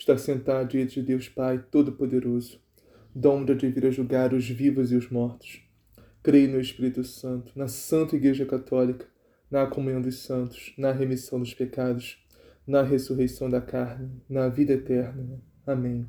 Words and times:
está 0.00 0.16
sentado 0.16 0.66
diante 0.66 0.98
de 0.98 1.06
Deus 1.08 1.28
Pai 1.28 1.62
Todo-Poderoso, 1.70 2.58
donde 3.14 3.54
de 3.54 3.68
vir 3.68 3.84
a 3.84 3.90
julgar 3.90 4.32
os 4.32 4.48
vivos 4.48 4.90
e 4.90 4.96
os 4.96 5.10
mortos. 5.10 5.62
Creio 6.22 6.52
no 6.52 6.60
Espírito 6.60 7.04
Santo, 7.04 7.52
na 7.54 7.68
Santa 7.68 8.16
Igreja 8.16 8.46
Católica, 8.46 9.06
na 9.50 9.66
comunhão 9.66 10.00
dos 10.00 10.20
santos, 10.20 10.72
na 10.78 10.90
remissão 10.90 11.38
dos 11.38 11.52
pecados, 11.52 12.18
na 12.66 12.82
ressurreição 12.82 13.50
da 13.50 13.60
carne, 13.60 14.10
na 14.28 14.48
vida 14.48 14.72
eterna. 14.72 15.38
Amém. 15.66 16.08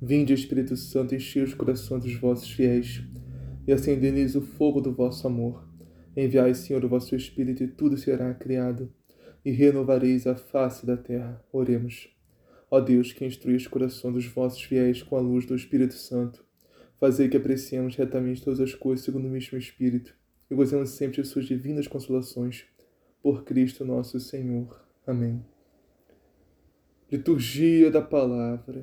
Vinde, 0.00 0.32
Espírito 0.32 0.76
Santo, 0.76 1.14
enchei 1.14 1.44
os 1.44 1.54
corações 1.54 2.02
dos 2.02 2.16
vossos 2.16 2.50
fiéis 2.50 3.00
e 3.64 3.72
acendei-lhes 3.72 4.34
o 4.34 4.42
fogo 4.42 4.80
do 4.80 4.92
vosso 4.92 5.24
amor. 5.28 5.68
Enviai, 6.16 6.52
Senhor, 6.52 6.84
o 6.84 6.88
vosso 6.88 7.14
Espírito 7.14 7.62
e 7.62 7.68
tudo 7.68 7.96
será 7.96 8.34
criado 8.34 8.92
e 9.44 9.52
renovareis 9.52 10.26
a 10.26 10.34
face 10.34 10.84
da 10.84 10.96
terra. 10.96 11.40
Oremos. 11.52 12.12
Ó 12.72 12.80
Deus, 12.80 13.12
que 13.12 13.22
instrui 13.22 13.54
os 13.54 13.66
corações 13.66 14.14
dos 14.14 14.24
vossos 14.24 14.62
fiéis 14.62 15.02
com 15.02 15.14
a 15.14 15.20
luz 15.20 15.44
do 15.44 15.54
Espírito 15.54 15.92
Santo, 15.92 16.42
fazei 16.98 17.28
que 17.28 17.36
apreciemos 17.36 17.96
retamente 17.96 18.42
todas 18.42 18.60
as 18.60 18.74
coisas 18.74 19.04
segundo 19.04 19.26
o 19.26 19.30
mesmo 19.30 19.58
Espírito 19.58 20.16
e 20.50 20.54
gozemos 20.54 20.88
sempre 20.88 21.20
de 21.20 21.28
suas 21.28 21.44
divinas 21.44 21.86
consolações. 21.86 22.64
Por 23.22 23.44
Cristo 23.44 23.84
nosso 23.84 24.18
Senhor. 24.18 24.82
Amém. 25.06 25.44
Liturgia 27.10 27.90
da 27.90 28.00
Palavra, 28.00 28.82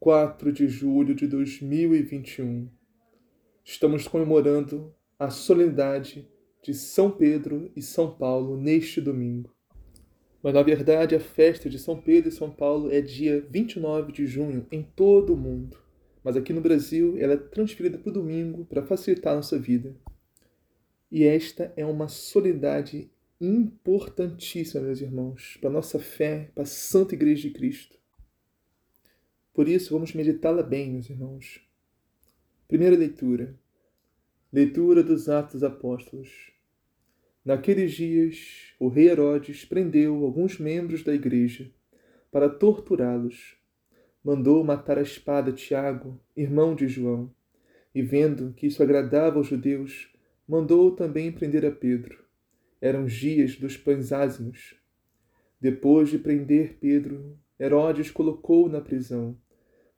4 0.00 0.50
de 0.50 0.66
julho 0.66 1.14
de 1.14 1.26
2021. 1.26 2.66
Estamos 3.62 4.08
comemorando 4.08 4.94
a 5.18 5.28
solenidade 5.28 6.26
de 6.62 6.72
São 6.72 7.10
Pedro 7.10 7.70
e 7.76 7.82
São 7.82 8.10
Paulo 8.10 8.56
neste 8.56 9.02
domingo. 9.02 9.57
Mas 10.42 10.54
na 10.54 10.62
verdade 10.62 11.14
a 11.14 11.20
festa 11.20 11.68
de 11.68 11.78
São 11.78 12.00
Pedro 12.00 12.28
e 12.28 12.32
São 12.32 12.50
Paulo 12.50 12.90
é 12.92 13.00
dia 13.00 13.44
29 13.50 14.12
de 14.12 14.26
junho 14.26 14.66
em 14.70 14.82
todo 14.82 15.34
o 15.34 15.36
mundo. 15.36 15.76
Mas 16.22 16.36
aqui 16.36 16.52
no 16.52 16.60
Brasil 16.60 17.16
ela 17.18 17.34
é 17.34 17.36
transferida 17.36 17.98
para 17.98 18.10
o 18.10 18.12
domingo 18.12 18.64
para 18.64 18.82
facilitar 18.82 19.32
a 19.32 19.36
nossa 19.36 19.58
vida. 19.58 19.94
E 21.10 21.24
esta 21.24 21.72
é 21.76 21.84
uma 21.86 22.06
solenidade 22.06 23.10
importantíssima, 23.40 24.82
meus 24.84 25.00
irmãos, 25.00 25.56
para 25.60 25.70
a 25.70 25.72
nossa 25.72 25.98
fé, 25.98 26.50
para 26.54 26.64
a 26.64 26.66
Santa 26.66 27.14
Igreja 27.14 27.48
de 27.48 27.54
Cristo. 27.54 27.96
Por 29.54 29.68
isso, 29.68 29.94
vamos 29.94 30.12
meditá-la 30.12 30.62
bem, 30.62 30.90
meus 30.90 31.08
irmãos. 31.08 31.60
Primeira 32.66 32.96
leitura. 32.96 33.58
Leitura 34.52 35.02
dos 35.02 35.28
Atos 35.28 35.62
Apóstolos. 35.62 36.52
Naqueles 37.48 37.92
dias, 37.92 38.74
o 38.78 38.88
rei 38.88 39.08
Herodes 39.08 39.64
prendeu 39.64 40.22
alguns 40.22 40.58
membros 40.58 41.02
da 41.02 41.14
igreja 41.14 41.72
para 42.30 42.46
torturá-los. 42.46 43.56
Mandou 44.22 44.62
matar 44.62 44.98
a 44.98 45.00
espada 45.00 45.50
Tiago, 45.50 46.20
irmão 46.36 46.74
de 46.74 46.86
João, 46.86 47.34
e 47.94 48.02
vendo 48.02 48.52
que 48.52 48.66
isso 48.66 48.82
agradava 48.82 49.38
aos 49.38 49.46
judeus, 49.46 50.14
mandou 50.46 50.90
também 50.90 51.32
prender 51.32 51.64
a 51.64 51.70
Pedro. 51.70 52.22
Eram 52.82 53.04
os 53.04 53.14
dias 53.14 53.56
dos 53.56 53.78
pães 53.78 54.12
ázimos. 54.12 54.74
Depois 55.58 56.10
de 56.10 56.18
prender 56.18 56.76
Pedro, 56.78 57.38
Herodes 57.58 58.10
colocou 58.10 58.68
na 58.68 58.82
prisão, 58.82 59.34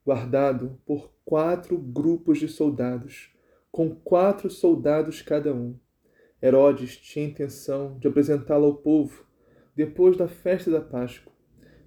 guardado 0.06 0.78
por 0.86 1.12
quatro 1.24 1.76
grupos 1.76 2.38
de 2.38 2.46
soldados, 2.46 3.34
com 3.72 3.90
quatro 3.90 4.48
soldados 4.48 5.20
cada 5.20 5.52
um 5.52 5.74
Herodes 6.42 6.96
tinha 6.96 7.26
intenção 7.26 7.98
de 7.98 8.08
apresentá-lo 8.08 8.66
ao 8.66 8.76
povo 8.76 9.24
depois 9.76 10.16
da 10.16 10.26
festa 10.26 10.70
da 10.70 10.80
Páscoa. 10.80 11.32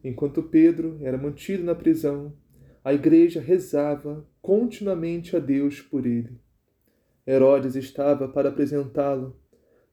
Enquanto 0.04 0.44
Pedro 0.44 1.00
era 1.02 1.18
mantido 1.18 1.64
na 1.64 1.74
prisão, 1.74 2.34
a 2.84 2.94
igreja 2.94 3.40
rezava 3.40 4.28
continuamente 4.42 5.36
a 5.36 5.40
Deus 5.40 5.82
por 5.82 6.06
ele. 6.06 6.38
Herodes 7.26 7.76
estava 7.76 8.28
para 8.28 8.50
apresentá-lo. 8.50 9.40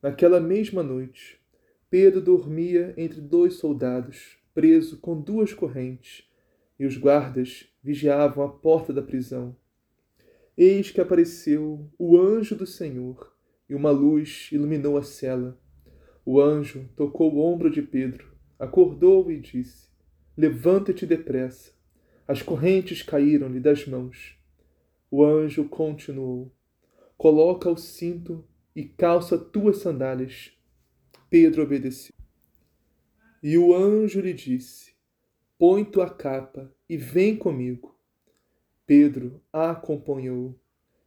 Naquela 0.03 0.41
mesma 0.41 0.83
noite, 0.83 1.41
Pedro 1.89 2.21
dormia 2.21 2.93
entre 2.97 3.21
dois 3.21 3.55
soldados, 3.55 4.39
preso 4.53 4.99
com 4.99 5.21
duas 5.21 5.55
correntes, 5.55 6.29
e 6.79 6.85
os 6.85 6.97
guardas 6.97 7.69
vigiavam 7.83 8.45
a 8.45 8.49
porta 8.49 8.93
da 8.93 9.03
prisão. 9.03 9.57
Eis 10.57 10.91
que 10.91 11.01
apareceu 11.01 11.89
o 11.99 12.19
anjo 12.19 12.57
do 12.57 12.67
Senhor 12.67 13.30
e 13.71 13.75
uma 13.75 13.93
luz 13.93 14.49
iluminou 14.51 14.99
a 14.99 15.03
cela. 15.03 15.57
O 16.27 16.41
anjo 16.41 16.89
tocou 16.97 17.33
o 17.33 17.41
ombro 17.41 17.71
de 17.71 17.81
Pedro, 17.81 18.37
acordou 18.59 19.31
e 19.31 19.41
disse: 19.41 19.89
Levanta-te 20.37 21.07
depressa. 21.07 21.73
As 22.27 22.43
correntes 22.43 23.03
caíram-lhe 23.03 23.61
das 23.61 23.87
mãos. 23.87 24.37
O 25.11 25.25
anjo 25.25 25.69
continuou: 25.69 26.53
Coloca 27.17 27.71
o 27.71 27.77
cinto 27.77 28.45
e 28.75 28.85
calça 28.85 29.39
tuas 29.39 29.79
sandálias. 29.79 30.53
Pedro 31.29 31.63
obedeceu. 31.63 32.15
E 33.43 33.57
o 33.57 33.75
anjo 33.75 34.21
lhe 34.21 34.33
disse: 34.33 34.95
Põe 35.57 35.85
tua 35.85 36.11
capa 36.11 36.75
e 36.89 36.97
vem 36.97 37.37
comigo. 37.37 37.97
Pedro 38.85 39.41
a 39.53 39.71
acompanhou 39.71 40.60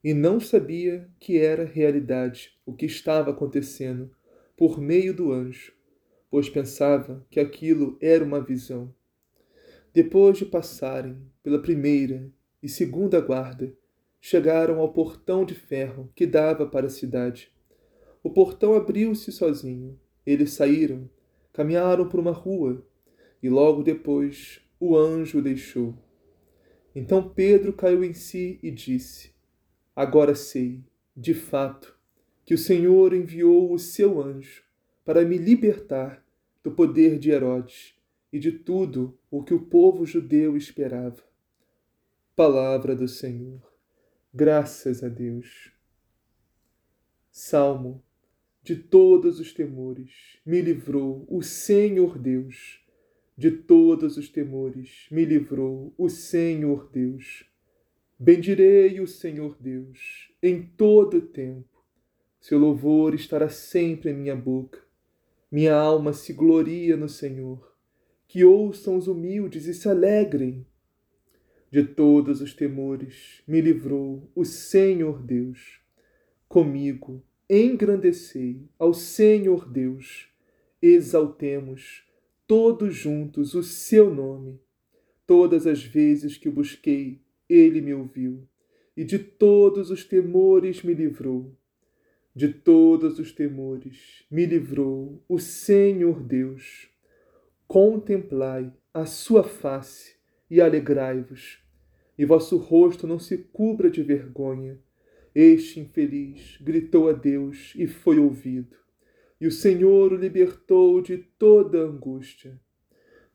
e 0.04 0.14
não 0.14 0.40
sabia 0.40 1.10
que 1.20 1.38
era 1.38 1.64
realidade 1.64 2.52
o 2.66 2.74
que 2.74 2.86
estava 2.86 3.32
acontecendo 3.32 4.12
por 4.58 4.80
meio 4.80 5.14
do 5.14 5.32
anjo, 5.32 5.74
pois 6.30 6.50
pensava 6.50 7.26
que 7.30 7.40
aquilo 7.40 7.98
era 8.02 8.24
uma 8.24 8.42
visão. 8.42 8.94
Depois 9.94 10.38
de 10.38 10.46
passarem 10.46 11.18
pela 11.42 11.62
primeira 11.62 12.30
e 12.62 12.68
segunda 12.68 13.22
guarda, 13.22 13.74
chegaram 14.20 14.80
ao 14.80 14.92
portão 14.92 15.46
de 15.46 15.54
ferro 15.54 16.12
que 16.16 16.26
dava 16.26 16.66
para 16.66 16.88
a 16.88 16.90
cidade. 16.90 17.52
O 18.24 18.30
portão 18.30 18.74
abriu-se 18.74 19.32
sozinho. 19.32 20.00
Eles 20.26 20.54
saíram, 20.54 21.10
caminharam 21.52 22.08
por 22.08 22.20
uma 22.20 22.32
rua 22.32 22.86
e 23.42 23.50
logo 23.50 23.84
depois 23.84 24.62
o 24.80 24.98
anjo 24.98 25.40
o 25.40 25.42
deixou. 25.42 25.94
Então 26.96 27.30
Pedro 27.30 27.74
caiu 27.74 28.04
em 28.04 28.14
si 28.14 28.60
e 28.64 28.72
disse: 28.72 29.33
Agora 29.96 30.34
sei, 30.34 30.84
de 31.16 31.34
fato, 31.34 31.96
que 32.46 32.54
o 32.54 32.58
Senhor 32.58 33.14
enviou 33.14 33.72
o 33.72 33.80
seu 33.80 34.22
anjo 34.22 34.64
para 35.06 35.24
me 35.24 35.38
libertar 35.38 36.26
do 36.64 36.72
poder 36.72 37.20
de 37.20 37.30
Herodes 37.30 37.94
e 38.32 38.40
de 38.40 38.52
tudo 38.52 39.18
o 39.30 39.44
que 39.44 39.54
o 39.54 39.66
povo 39.66 40.06
judeu 40.06 40.58
esperava. 40.58 41.22
Palavra 42.36 42.96
do 42.96 43.08
Senhor. 43.08 43.62
Graças 44.34 45.04
a 45.04 45.10
Deus. 45.10 45.72
Salmo. 47.32 48.04
De 48.64 48.76
todos 48.78 49.40
os 49.42 49.54
temores 49.54 50.40
me 50.46 50.62
livrou 50.62 51.26
o 51.30 51.44
Senhor 51.44 52.18
Deus. 52.18 52.82
De 53.38 53.52
todos 53.52 54.18
os 54.18 54.30
temores 54.30 55.08
me 55.12 55.26
livrou 55.26 55.94
o 55.98 56.10
Senhor 56.10 56.90
Deus. 56.90 57.46
Bendirei 58.26 59.02
o 59.02 59.06
Senhor 59.06 59.58
Deus 59.60 60.32
em 60.42 60.62
todo 60.62 61.20
tempo. 61.20 61.84
Seu 62.40 62.58
louvor 62.58 63.14
estará 63.14 63.50
sempre 63.50 64.12
em 64.12 64.14
minha 64.14 64.34
boca. 64.34 64.82
Minha 65.52 65.76
alma 65.76 66.14
se 66.14 66.32
gloria 66.32 66.96
no 66.96 67.10
Senhor. 67.10 67.76
Que 68.26 68.46
ouçam 68.46 68.96
os 68.96 69.10
humildes 69.10 69.66
e 69.66 69.74
se 69.74 69.90
alegrem. 69.90 70.66
De 71.70 71.84
todos 71.84 72.40
os 72.40 72.54
temores 72.54 73.44
me 73.46 73.60
livrou 73.60 74.32
o 74.34 74.46
Senhor 74.46 75.22
Deus. 75.22 75.82
Comigo 76.48 77.22
engrandecei 77.50 78.70
ao 78.80 78.94
Senhor 78.94 79.70
Deus. 79.70 80.30
Exaltemos 80.82 82.08
todos 82.48 82.96
juntos 82.96 83.54
o 83.54 83.62
seu 83.62 84.16
nome. 84.16 84.62
Todas 85.28 85.68
as 85.68 85.84
vezes 85.84 86.38
que 86.38 86.48
o 86.48 86.54
busquei, 86.54 87.22
ele 87.50 87.82
me 87.82 87.94
ouviu, 87.94 88.48
e 88.96 89.04
de 89.04 89.20
todos 89.20 89.90
os 89.90 90.04
temores 90.04 90.84
me 90.84 90.94
livrou. 90.94 91.56
De 92.36 92.48
todos 92.50 93.20
os 93.20 93.32
temores 93.32 94.26
me 94.30 94.46
livrou 94.46 95.24
o 95.28 95.38
Senhor 95.38 96.22
Deus. 96.24 96.90
Contemplai 97.68 98.74
a 98.94 99.06
sua 99.06 99.44
face 99.44 100.16
e 100.50 100.62
alegrai-vos, 100.62 101.60
e 102.18 102.26
vosso 102.26 102.58
rosto 102.58 103.08
não 103.08 103.20
se 103.20 103.38
cubra 103.38 103.90
de 103.90 104.02
vergonha. 104.02 104.80
Este 105.34 105.80
infeliz 105.80 106.58
gritou 106.62 107.10
a 107.10 107.14
Deus 107.14 107.74
e 107.76 107.88
foi 107.88 108.20
ouvido, 108.20 108.78
e 109.42 109.48
o 109.48 109.52
Senhor 109.52 110.14
o 110.14 110.16
libertou 110.16 111.02
de 111.02 111.18
toda 111.18 111.80
a 111.80 111.88
angústia, 111.88 112.60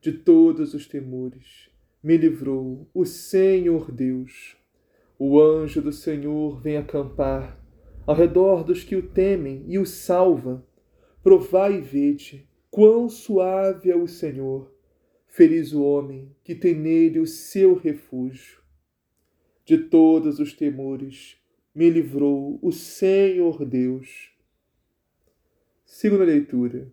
de 0.00 0.12
todos 0.12 0.74
os 0.74 0.86
temores. 0.86 1.70
Me 2.08 2.16
livrou 2.16 2.88
o 2.94 3.04
Senhor 3.04 3.92
Deus. 3.92 4.56
O 5.18 5.38
anjo 5.38 5.82
do 5.82 5.92
Senhor 5.92 6.58
vem 6.58 6.78
acampar 6.78 7.62
ao 8.06 8.14
redor 8.14 8.64
dos 8.64 8.82
que 8.82 8.96
o 8.96 9.06
temem 9.06 9.62
e 9.68 9.78
o 9.78 9.84
salva. 9.84 10.66
Provai 11.22 11.74
e 11.76 11.80
vede 11.82 12.48
quão 12.70 13.10
suave 13.10 13.90
é 13.90 13.94
o 13.94 14.06
Senhor. 14.06 14.74
Feliz 15.26 15.74
o 15.74 15.82
homem 15.82 16.34
que 16.42 16.54
tem 16.54 16.74
nele 16.74 17.18
o 17.18 17.26
seu 17.26 17.74
refúgio. 17.74 18.58
De 19.66 19.76
todos 19.76 20.38
os 20.38 20.54
temores 20.54 21.36
me 21.74 21.90
livrou 21.90 22.58
o 22.62 22.72
Senhor 22.72 23.66
Deus. 23.66 24.32
Segunda 25.84 26.24
leitura. 26.24 26.90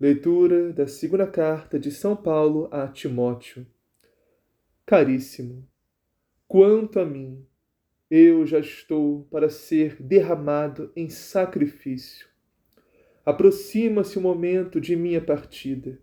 Leitura 0.00 0.72
da 0.72 0.88
segunda 0.88 1.28
carta 1.28 1.78
de 1.78 1.92
São 1.92 2.16
Paulo 2.16 2.68
a 2.72 2.88
Timóteo. 2.88 3.64
Caríssimo, 4.86 5.68
quanto 6.46 7.00
a 7.00 7.04
mim, 7.04 7.44
eu 8.08 8.46
já 8.46 8.60
estou 8.60 9.24
para 9.24 9.50
ser 9.50 10.00
derramado 10.00 10.92
em 10.94 11.08
sacrifício. 11.08 12.28
Aproxima-se 13.24 14.16
o 14.16 14.20
momento 14.20 14.80
de 14.80 14.94
minha 14.94 15.20
partida. 15.20 15.98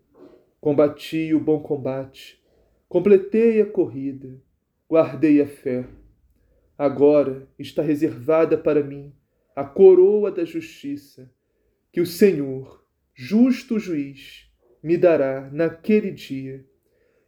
Combati 0.60 1.34
o 1.34 1.40
bom 1.40 1.64
combate, 1.64 2.44
completei 2.90 3.62
a 3.62 3.66
corrida, 3.66 4.38
guardei 4.90 5.42
a 5.42 5.48
fé. 5.48 5.88
Agora 6.78 7.48
está 7.58 7.82
reservada 7.82 8.58
para 8.58 8.84
mim 8.84 9.14
a 9.56 9.64
coroa 9.64 10.30
da 10.30 10.44
justiça, 10.44 11.32
que 11.90 12.02
o 12.02 12.06
Senhor, 12.06 12.86
justo 13.14 13.80
juiz, 13.80 14.52
me 14.84 14.98
dará 14.98 15.50
naquele 15.54 16.12
dia, 16.12 16.66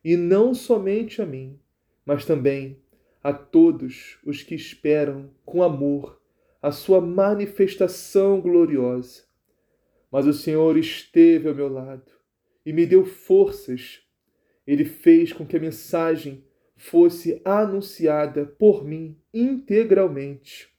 e 0.05 0.15
não 0.15 0.53
somente 0.53 1.19
a 1.19 1.25
mim, 1.25 1.59
mas 2.05 2.25
também 2.25 2.79
a 3.23 3.33
todos 3.33 4.19
os 4.23 4.43
que 4.43 4.53
esperam 4.53 5.31
com 5.43 5.63
amor 5.63 6.21
a 6.61 6.71
sua 6.71 7.01
manifestação 7.01 8.39
gloriosa. 8.39 9.23
Mas 10.11 10.27
o 10.27 10.33
Senhor 10.33 10.77
esteve 10.77 11.49
ao 11.49 11.55
meu 11.55 11.67
lado 11.67 12.11
e 12.63 12.71
me 12.71 12.85
deu 12.85 13.03
forças. 13.03 14.03
Ele 14.67 14.85
fez 14.85 15.33
com 15.33 15.43
que 15.43 15.57
a 15.57 15.59
mensagem 15.59 16.45
fosse 16.75 17.41
anunciada 17.43 18.45
por 18.45 18.85
mim 18.85 19.17
integralmente 19.33 20.69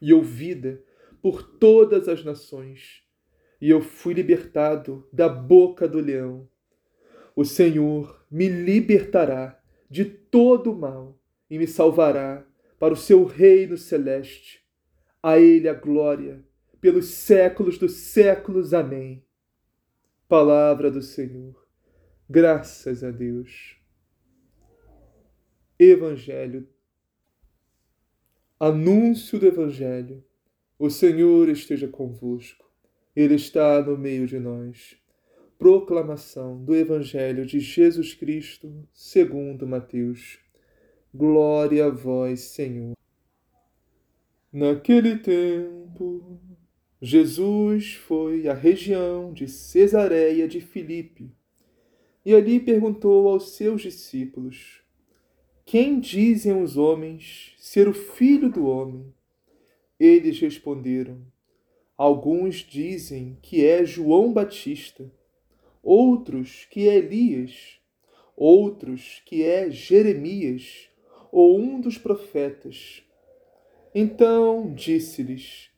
e 0.00 0.10
ouvida 0.14 0.82
por 1.20 1.42
todas 1.42 2.08
as 2.08 2.24
nações, 2.24 3.02
e 3.60 3.68
eu 3.68 3.82
fui 3.82 4.14
libertado 4.14 5.06
da 5.12 5.28
boca 5.28 5.86
do 5.86 6.00
leão. 6.00 6.48
O 7.34 7.44
Senhor 7.44 8.24
me 8.30 8.48
libertará 8.48 9.60
de 9.90 10.04
todo 10.04 10.72
o 10.72 10.78
mal 10.78 11.18
e 11.50 11.58
me 11.58 11.66
salvará 11.66 12.46
para 12.78 12.94
o 12.94 12.96
seu 12.96 13.24
reino 13.24 13.76
celeste. 13.76 14.64
A 15.22 15.38
Ele 15.38 15.68
a 15.68 15.74
glória, 15.74 16.44
pelos 16.80 17.06
séculos 17.06 17.78
dos 17.78 17.92
séculos. 17.92 18.74
Amém. 18.74 19.24
Palavra 20.28 20.90
do 20.90 21.00
Senhor. 21.00 21.66
Graças 22.28 23.02
a 23.02 23.10
Deus. 23.10 23.78
Evangelho. 25.78 26.68
Anúncio 28.60 29.38
do 29.38 29.46
Evangelho. 29.46 30.24
O 30.78 30.90
Senhor 30.90 31.48
esteja 31.48 31.88
convosco. 31.88 32.70
Ele 33.14 33.34
está 33.34 33.82
no 33.82 33.96
meio 33.96 34.26
de 34.26 34.38
nós. 34.38 34.96
Proclamação 35.58 36.62
do 36.64 36.74
Evangelho 36.74 37.46
de 37.46 37.60
Jesus 37.60 38.12
Cristo, 38.12 38.86
segundo 38.92 39.66
Mateus. 39.66 40.38
Glória 41.14 41.86
a 41.86 41.90
vós, 41.90 42.40
Senhor. 42.40 42.96
Naquele 44.52 45.16
tempo, 45.16 46.40
Jesus 47.00 47.94
foi 47.94 48.48
à 48.48 48.52
região 48.52 49.32
de 49.32 49.46
Cesareia 49.46 50.48
de 50.48 50.60
Filipe 50.60 51.30
e 52.24 52.34
ali 52.34 52.58
perguntou 52.58 53.28
aos 53.28 53.50
seus 53.50 53.82
discípulos: 53.82 54.82
Quem 55.64 56.00
dizem 56.00 56.60
os 56.60 56.76
homens 56.76 57.54
ser 57.58 57.86
o 57.88 57.94
filho 57.94 58.50
do 58.50 58.66
homem? 58.66 59.14
Eles 60.00 60.40
responderam: 60.40 61.20
Alguns 61.96 62.56
dizem 62.56 63.38
que 63.40 63.64
é 63.64 63.84
João 63.84 64.32
Batista, 64.32 65.08
outros 65.84 66.66
que 66.70 66.88
é 66.88 66.96
Elias, 66.96 67.78
outros 68.34 69.22
que 69.26 69.44
é 69.44 69.70
Jeremias 69.70 70.88
ou 71.30 71.58
um 71.58 71.80
dos 71.80 71.98
profetas. 71.98 73.02
Então 73.94 74.72
disse-lhes: 74.74 75.70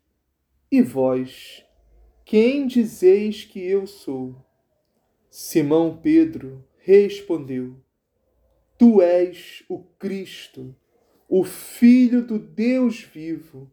E 0.71 0.81
vós, 0.81 1.65
quem 2.25 2.67
dizeis 2.67 3.45
que 3.45 3.61
eu 3.61 3.87
sou? 3.87 4.35
Simão 5.29 5.97
Pedro 5.97 6.65
respondeu: 6.79 7.77
Tu 8.79 9.03
és 9.03 9.65
o 9.69 9.81
Cristo, 9.99 10.75
o 11.29 11.43
Filho 11.43 12.25
do 12.25 12.39
Deus 12.39 13.01
vivo. 13.01 13.71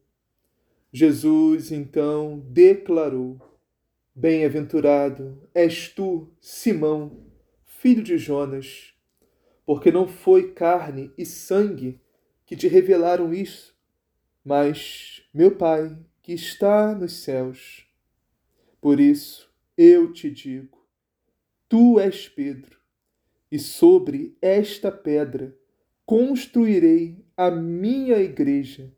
Jesus 0.92 1.72
então 1.72 2.40
declarou: 2.50 3.38
Bem-aventurado 4.16 5.42
és 5.56 5.90
tu, 5.90 6.32
Simão, 6.40 7.26
filho 7.66 8.04
de 8.04 8.18
Jonas 8.18 8.94
porque 9.66 9.92
não 9.92 10.08
foi 10.08 10.52
carne 10.52 11.12
e 11.18 11.26
sangue 11.26 12.00
que 12.46 12.56
te 12.56 12.68
revelaram 12.68 13.34
isso, 13.34 13.76
mas 14.44 15.28
meu 15.34 15.56
Pai 15.56 15.98
que 16.22 16.34
está 16.34 16.94
nos 16.94 17.24
céus. 17.24 17.88
Por 18.80 19.00
isso 19.00 19.52
eu 19.78 20.12
te 20.14 20.30
digo: 20.30 20.86
tu 21.68 22.00
és 22.00 22.28
Pedro, 22.28 22.78
e 23.52 23.58
sobre 23.58 24.38
esta 24.42 24.92
pedra 24.92 25.58
construirei 26.06 27.26
a 27.38 27.50
minha 27.50 28.18
igreja, 28.18 28.94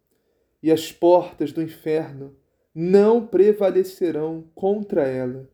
e 0.61 0.71
as 0.71 0.91
portas 0.91 1.51
do 1.51 1.61
inferno 1.61 2.35
não 2.75 3.25
prevalecerão 3.25 4.51
contra 4.53 5.07
ela. 5.07 5.49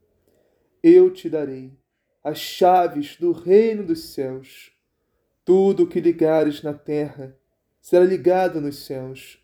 Eu 0.81 1.13
te 1.13 1.29
darei 1.29 1.71
as 2.23 2.39
chaves 2.39 3.15
do 3.15 3.31
reino 3.31 3.85
dos 3.85 4.13
céus. 4.13 4.71
Tudo 5.45 5.83
o 5.83 5.87
que 5.87 5.99
ligares 5.99 6.63
na 6.63 6.73
terra 6.73 7.37
será 7.79 8.03
ligado 8.03 8.59
nos 8.59 8.85
céus, 8.85 9.39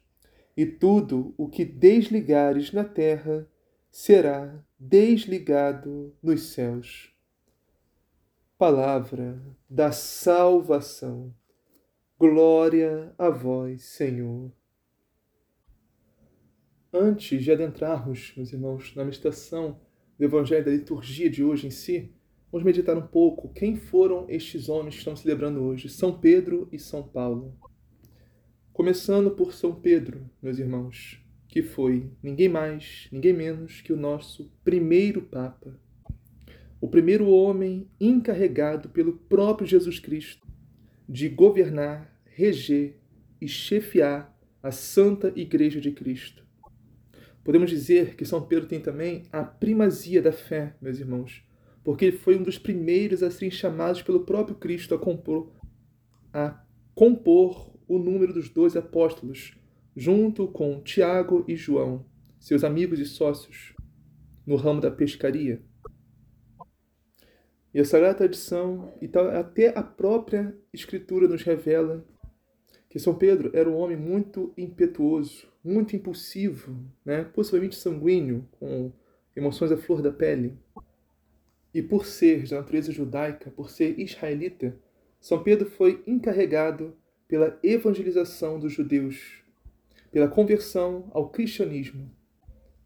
e 0.56 0.66
tudo 0.66 1.34
o 1.38 1.48
que 1.48 1.64
desligares 1.64 2.72
na 2.72 2.84
terra 2.84 3.48
será 3.92 4.64
desligado 4.80 6.16
nos 6.22 6.50
céus. 6.54 7.14
Palavra 8.58 9.40
da 9.70 9.92
salvação. 9.92 11.34
Glória 12.20 13.14
a 13.18 13.30
vós, 13.30 13.84
Senhor. 13.84 14.52
Antes 16.94 17.44
de 17.44 17.52
adentrarmos, 17.52 18.34
meus 18.36 18.52
irmãos, 18.54 18.96
na 18.96 19.04
meditação 19.04 19.80
do 20.18 20.26
Evangelho 20.26 20.66
da 20.66 20.72
liturgia 20.72 21.30
de 21.30 21.44
hoje 21.44 21.68
em 21.68 21.72
si, 21.72 22.12
Vamos 22.50 22.66
meditar 22.66 22.98
um 22.98 23.06
pouco 23.06 23.50
quem 23.50 23.76
foram 23.76 24.26
estes 24.30 24.70
homens 24.70 24.94
que 24.96 25.00
estamos 25.00 25.20
celebrando 25.20 25.62
hoje, 25.62 25.90
São 25.90 26.18
Pedro 26.18 26.70
e 26.72 26.80
São 26.80 27.04
Paulo. 27.04 27.54
Começando 28.72 29.32
por 29.32 29.54
São 29.54 29.76
Pedro, 29.76 30.30
meus 30.42 30.58
irmãos, 30.58 31.22
que 31.50 31.62
foi 31.62 32.10
ninguém 32.24 32.48
mais, 32.48 33.10
ninguém 33.12 33.34
menos 33.34 33.82
que 33.82 33.92
o 33.92 33.98
nosso 33.98 34.50
primeiro 34.64 35.24
Papa, 35.24 35.78
o 36.80 36.88
primeiro 36.88 37.28
homem 37.28 37.90
encarregado 38.00 38.88
pelo 38.90 39.18
próprio 39.18 39.68
Jesus 39.68 40.00
Cristo 40.00 40.48
de 41.08 41.28
governar, 41.28 42.18
reger 42.24 42.98
e 43.42 43.48
chefiar 43.48 44.34
a 44.64 44.72
Santa 44.72 45.34
Igreja 45.36 45.82
de 45.82 45.92
Cristo. 45.92 46.47
Podemos 47.48 47.70
dizer 47.70 48.18
que 48.18 48.26
São 48.26 48.46
Pedro 48.46 48.68
tem 48.68 48.82
também 48.82 49.24
a 49.32 49.42
primazia 49.42 50.22
da 50.22 50.34
fé, 50.34 50.76
meus 50.82 51.00
irmãos, 51.00 51.48
porque 51.82 52.04
ele 52.04 52.18
foi 52.18 52.38
um 52.38 52.44
dos 52.44 52.58
primeiros 52.58 53.24
a 53.24 53.32
serem 53.32 53.50
chamados 53.50 54.02
pelo 54.02 54.26
próprio 54.26 54.58
Cristo 54.58 54.94
a 54.94 55.00
compor, 55.00 55.54
a 56.34 56.62
compor 56.94 57.74
o 57.88 57.98
número 57.98 58.34
dos 58.34 58.50
doze 58.50 58.78
apóstolos, 58.78 59.58
junto 59.96 60.50
com 60.50 60.82
Tiago 60.82 61.46
e 61.48 61.56
João, 61.56 62.06
seus 62.38 62.66
amigos 62.66 63.00
e 63.00 63.06
sócios, 63.06 63.74
no 64.46 64.58
ramo 64.58 64.82
da 64.82 64.92
pescaria. 64.92 65.62
E 67.74 67.80
a 67.80 67.86
Sagrada 67.86 68.16
Tradição 68.16 68.94
e 69.02 69.10
até 69.40 69.70
a 69.70 69.82
própria 69.82 70.54
Escritura 70.74 71.30
nos 71.30 71.44
revela 71.44 72.06
que 72.90 73.00
São 73.00 73.16
Pedro 73.16 73.52
era 73.54 73.70
um 73.70 73.76
homem 73.76 73.98
muito 73.98 74.54
impetuoso, 74.58 75.48
muito 75.64 75.96
impulsivo, 75.96 76.76
né? 77.04 77.24
possivelmente 77.24 77.76
sanguíneo, 77.76 78.48
com 78.52 78.92
emoções 79.36 79.72
à 79.72 79.78
flor 79.78 80.02
da 80.02 80.12
pele. 80.12 80.58
E 81.74 81.82
por 81.82 82.06
ser 82.06 82.44
de 82.44 82.54
natureza 82.54 82.92
judaica, 82.92 83.52
por 83.52 83.70
ser 83.70 84.00
israelita, 84.00 84.76
São 85.20 85.44
Pedro 85.44 85.70
foi 85.70 86.02
encarregado 86.08 86.96
pela 87.28 87.60
evangelização 87.62 88.58
dos 88.60 88.72
judeus, 88.72 89.44
pela 90.12 90.30
conversão 90.30 91.10
ao 91.12 91.30
cristianismo. 91.30 92.10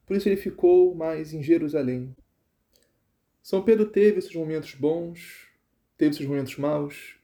Por 0.06 0.18
isso 0.18 0.28
ele 0.28 0.36
ficou 0.36 0.96
mais 0.96 1.32
em 1.32 1.44
Jerusalém. 1.44 2.14
São 3.42 3.62
Pedro 3.64 3.86
teve 3.86 4.20
esses 4.20 4.34
momentos 4.34 4.74
bons, 4.74 5.48
teve 5.98 6.12
esses 6.12 6.26
momentos 6.26 6.58
maus, 6.58 7.16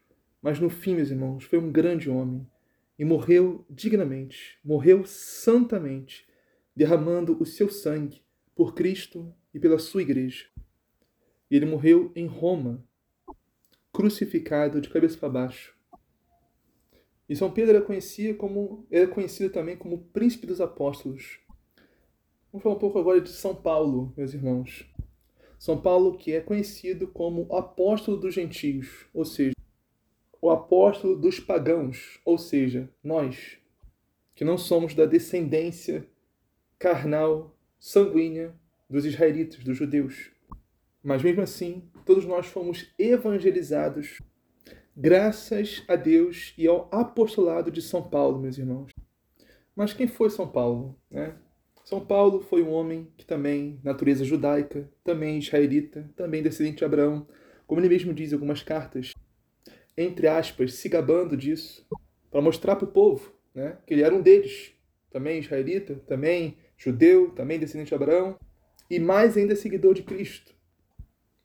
mas 0.41 0.59
no 0.59 0.69
fim, 0.69 0.95
meus 0.95 1.09
irmãos, 1.09 1.43
foi 1.43 1.59
um 1.59 1.71
grande 1.71 2.09
homem 2.09 2.47
e 2.97 3.05
morreu 3.05 3.65
dignamente, 3.69 4.57
morreu 4.63 5.05
santamente, 5.05 6.27
derramando 6.75 7.41
o 7.41 7.45
seu 7.45 7.69
sangue 7.69 8.21
por 8.55 8.73
Cristo 8.73 9.33
e 9.53 9.59
pela 9.59 9.77
sua 9.77 10.01
igreja. 10.01 10.45
E 11.49 11.55
ele 11.55 11.65
morreu 11.65 12.11
em 12.15 12.25
Roma, 12.25 12.83
crucificado 13.93 14.81
de 14.81 14.89
cabeça 14.89 15.17
para 15.17 15.29
baixo. 15.29 15.75
E 17.29 17.35
São 17.35 17.51
Pedro 17.51 17.75
era 17.75 17.85
conhecido, 17.85 18.37
como, 18.37 18.85
era 18.89 19.07
conhecido 19.07 19.51
também 19.51 19.75
como 19.77 20.05
príncipe 20.13 20.47
dos 20.47 20.61
apóstolos. 20.61 21.39
Vamos 22.51 22.63
falar 22.63 22.75
um 22.75 22.79
pouco 22.79 22.97
agora 22.97 23.19
de 23.19 23.29
São 23.29 23.53
Paulo, 23.53 24.13
meus 24.15 24.33
irmãos. 24.33 24.89
São 25.59 25.81
Paulo, 25.81 26.17
que 26.17 26.31
é 26.31 26.39
conhecido 26.39 27.07
como 27.07 27.53
apóstolo 27.53 28.17
dos 28.17 28.33
gentios, 28.33 29.07
ou 29.13 29.25
seja, 29.25 29.53
o 30.41 30.49
apóstolo 30.49 31.15
dos 31.15 31.39
pagãos, 31.39 32.19
ou 32.23 32.37
seja, 32.37 32.89
nós, 33.03 33.57
que 34.35 34.45
não 34.45 34.57
somos 34.57 34.93
da 34.93 35.05
descendência 35.05 36.07
carnal, 36.77 37.55
sanguínea 37.79 38.53
dos 38.89 39.05
israelitas, 39.05 39.63
dos 39.63 39.77
judeus. 39.77 40.31
Mas 41.03 41.23
mesmo 41.23 41.41
assim, 41.41 41.89
todos 42.05 42.25
nós 42.25 42.45
fomos 42.47 42.93
evangelizados 42.97 44.19
graças 44.95 45.83
a 45.87 45.95
Deus 45.95 46.53
e 46.57 46.67
ao 46.67 46.89
apostolado 46.91 47.69
de 47.69 47.81
São 47.81 48.01
Paulo, 48.01 48.39
meus 48.39 48.57
irmãos. 48.57 48.91
Mas 49.75 49.93
quem 49.93 50.07
foi 50.07 50.29
São 50.31 50.47
Paulo? 50.47 50.99
Né? 51.09 51.35
São 51.85 52.03
Paulo 52.03 52.41
foi 52.41 52.63
um 52.63 52.71
homem 52.71 53.07
que 53.15 53.25
também, 53.25 53.79
natureza 53.83 54.25
judaica, 54.25 54.89
também 55.03 55.37
israelita, 55.37 56.09
também 56.15 56.41
descendente 56.41 56.79
de 56.79 56.85
Abraão, 56.85 57.27
como 57.67 57.79
ele 57.79 57.89
mesmo 57.89 58.13
diz 58.13 58.31
em 58.31 58.35
algumas 58.35 58.63
cartas, 58.63 59.13
entre 59.97 60.27
aspas, 60.27 60.75
se 60.75 60.87
gabando 60.87 61.35
disso, 61.35 61.85
para 62.29 62.41
mostrar 62.41 62.75
para 62.75 62.87
o 62.87 62.91
povo 62.91 63.33
né, 63.53 63.77
que 63.87 63.93
ele 63.93 64.03
era 64.03 64.13
um 64.13 64.21
deles, 64.21 64.71
também 65.09 65.39
israelita, 65.39 65.95
também 66.07 66.57
judeu, 66.77 67.31
também 67.31 67.57
descendente 67.57 67.89
de 67.89 67.95
Abraão, 67.95 68.37
e 68.89 68.99
mais 68.99 69.35
ainda 69.35 69.55
seguidor 69.55 69.95
de 69.95 70.03
Cristo. 70.03 70.55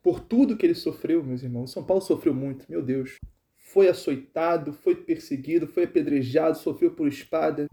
Por 0.01 0.19
tudo 0.19 0.55
que 0.55 0.65
ele 0.65 0.75
sofreu, 0.75 1.23
meus 1.23 1.41
irmãos, 1.41 1.71
São 1.71 1.83
Paulo 1.83 2.03
sofreu 2.03 2.33
muito, 2.33 2.65
meu 2.69 2.81
Deus. 2.81 3.17
Foi 3.57 3.87
açoitado, 3.87 4.73
foi 4.73 4.95
perseguido, 4.95 5.65
foi 5.65 5.85
apedrejado, 5.85 6.57
sofreu 6.57 6.91
por 6.91 7.07
espada, 7.07 7.67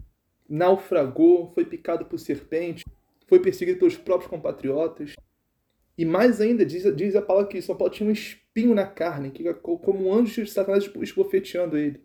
naufragou, 0.49 1.51
foi 1.53 1.65
picado 1.65 2.05
por 2.05 2.17
serpente, 2.17 2.83
foi 3.27 3.39
perseguido 3.39 3.79
pelos 3.79 3.97
próprios 3.97 4.29
compatriotas. 4.29 5.13
E 6.01 6.05
mais 6.05 6.41
ainda, 6.41 6.65
diz, 6.65 6.83
diz 6.95 7.15
a 7.15 7.21
palavra 7.21 7.47
que 7.47 7.61
São 7.61 7.77
Paulo 7.77 7.93
tinha 7.93 8.09
um 8.09 8.11
espinho 8.11 8.73
na 8.73 8.87
carne, 8.87 9.29
que 9.29 9.53
como 9.53 10.07
um 10.07 10.11
anjo 10.11 10.43
de 10.43 10.49
Satanás 10.49 10.89
esbofeteando 10.99 11.77
ele. 11.77 12.01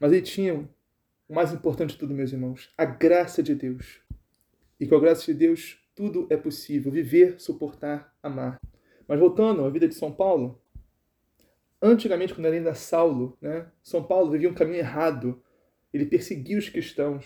Mas 0.00 0.10
ele 0.10 0.22
tinha 0.22 0.68
o 1.28 1.32
mais 1.32 1.52
importante 1.52 1.90
de 1.90 1.96
tudo, 1.96 2.12
meus 2.12 2.32
irmãos, 2.32 2.74
a 2.76 2.84
graça 2.84 3.40
de 3.40 3.54
Deus. 3.54 4.02
E 4.80 4.86
com 4.88 4.96
a 4.96 5.00
graça 5.00 5.26
de 5.26 5.34
Deus, 5.38 5.78
tudo 5.94 6.26
é 6.28 6.36
possível. 6.36 6.90
Viver, 6.90 7.40
suportar, 7.40 8.12
amar. 8.20 8.60
Mas 9.06 9.20
voltando 9.20 9.64
à 9.64 9.70
vida 9.70 9.86
de 9.86 9.94
São 9.94 10.10
Paulo, 10.10 10.60
antigamente, 11.80 12.34
quando 12.34 12.46
era 12.46 12.56
ainda 12.56 12.74
Saulo, 12.74 13.38
né, 13.40 13.70
São 13.80 14.02
Paulo 14.02 14.32
vivia 14.32 14.50
um 14.50 14.54
caminho 14.54 14.80
errado. 14.80 15.40
Ele 15.94 16.06
perseguia 16.06 16.58
os 16.58 16.68
cristãos. 16.68 17.24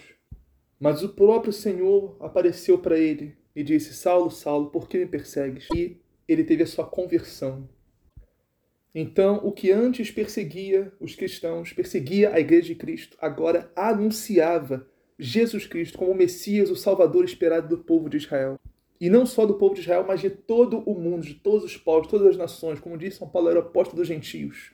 Mas 0.78 1.02
o 1.02 1.14
próprio 1.14 1.50
Senhor 1.50 2.18
apareceu 2.20 2.78
para 2.78 2.98
ele 2.98 3.42
e 3.54 3.62
disse: 3.62 3.94
Saulo, 3.94 4.30
Saulo, 4.30 4.70
por 4.70 4.88
que 4.88 4.98
me 4.98 5.06
persegues? 5.06 5.68
E 5.74 5.96
ele 6.26 6.44
teve 6.44 6.62
a 6.62 6.66
sua 6.66 6.84
conversão. 6.84 7.68
Então, 8.94 9.40
o 9.42 9.50
que 9.50 9.72
antes 9.72 10.10
perseguia 10.10 10.92
os 11.00 11.16
cristãos, 11.16 11.72
perseguia 11.72 12.32
a 12.32 12.38
igreja 12.38 12.68
de 12.68 12.74
Cristo, 12.76 13.16
agora 13.20 13.70
anunciava 13.74 14.86
Jesus 15.18 15.66
Cristo 15.66 15.98
como 15.98 16.12
o 16.12 16.14
Messias, 16.14 16.70
o 16.70 16.76
Salvador 16.76 17.24
esperado 17.24 17.68
do 17.68 17.78
povo 17.78 18.08
de 18.08 18.18
Israel. 18.18 18.58
E 19.00 19.10
não 19.10 19.26
só 19.26 19.44
do 19.44 19.54
povo 19.54 19.74
de 19.74 19.80
Israel, 19.80 20.04
mas 20.06 20.20
de 20.20 20.30
todo 20.30 20.78
o 20.86 20.94
mundo, 20.94 21.26
de 21.26 21.34
todos 21.34 21.64
os 21.64 21.76
povos, 21.76 22.06
todas 22.06 22.28
as 22.28 22.36
nações. 22.36 22.78
Como 22.78 22.96
disse 22.96 23.18
São 23.18 23.28
Paulo, 23.28 23.48
era 23.48 23.58
o 23.58 23.62
apóstolo 23.62 23.98
dos 23.98 24.06
gentios. 24.08 24.72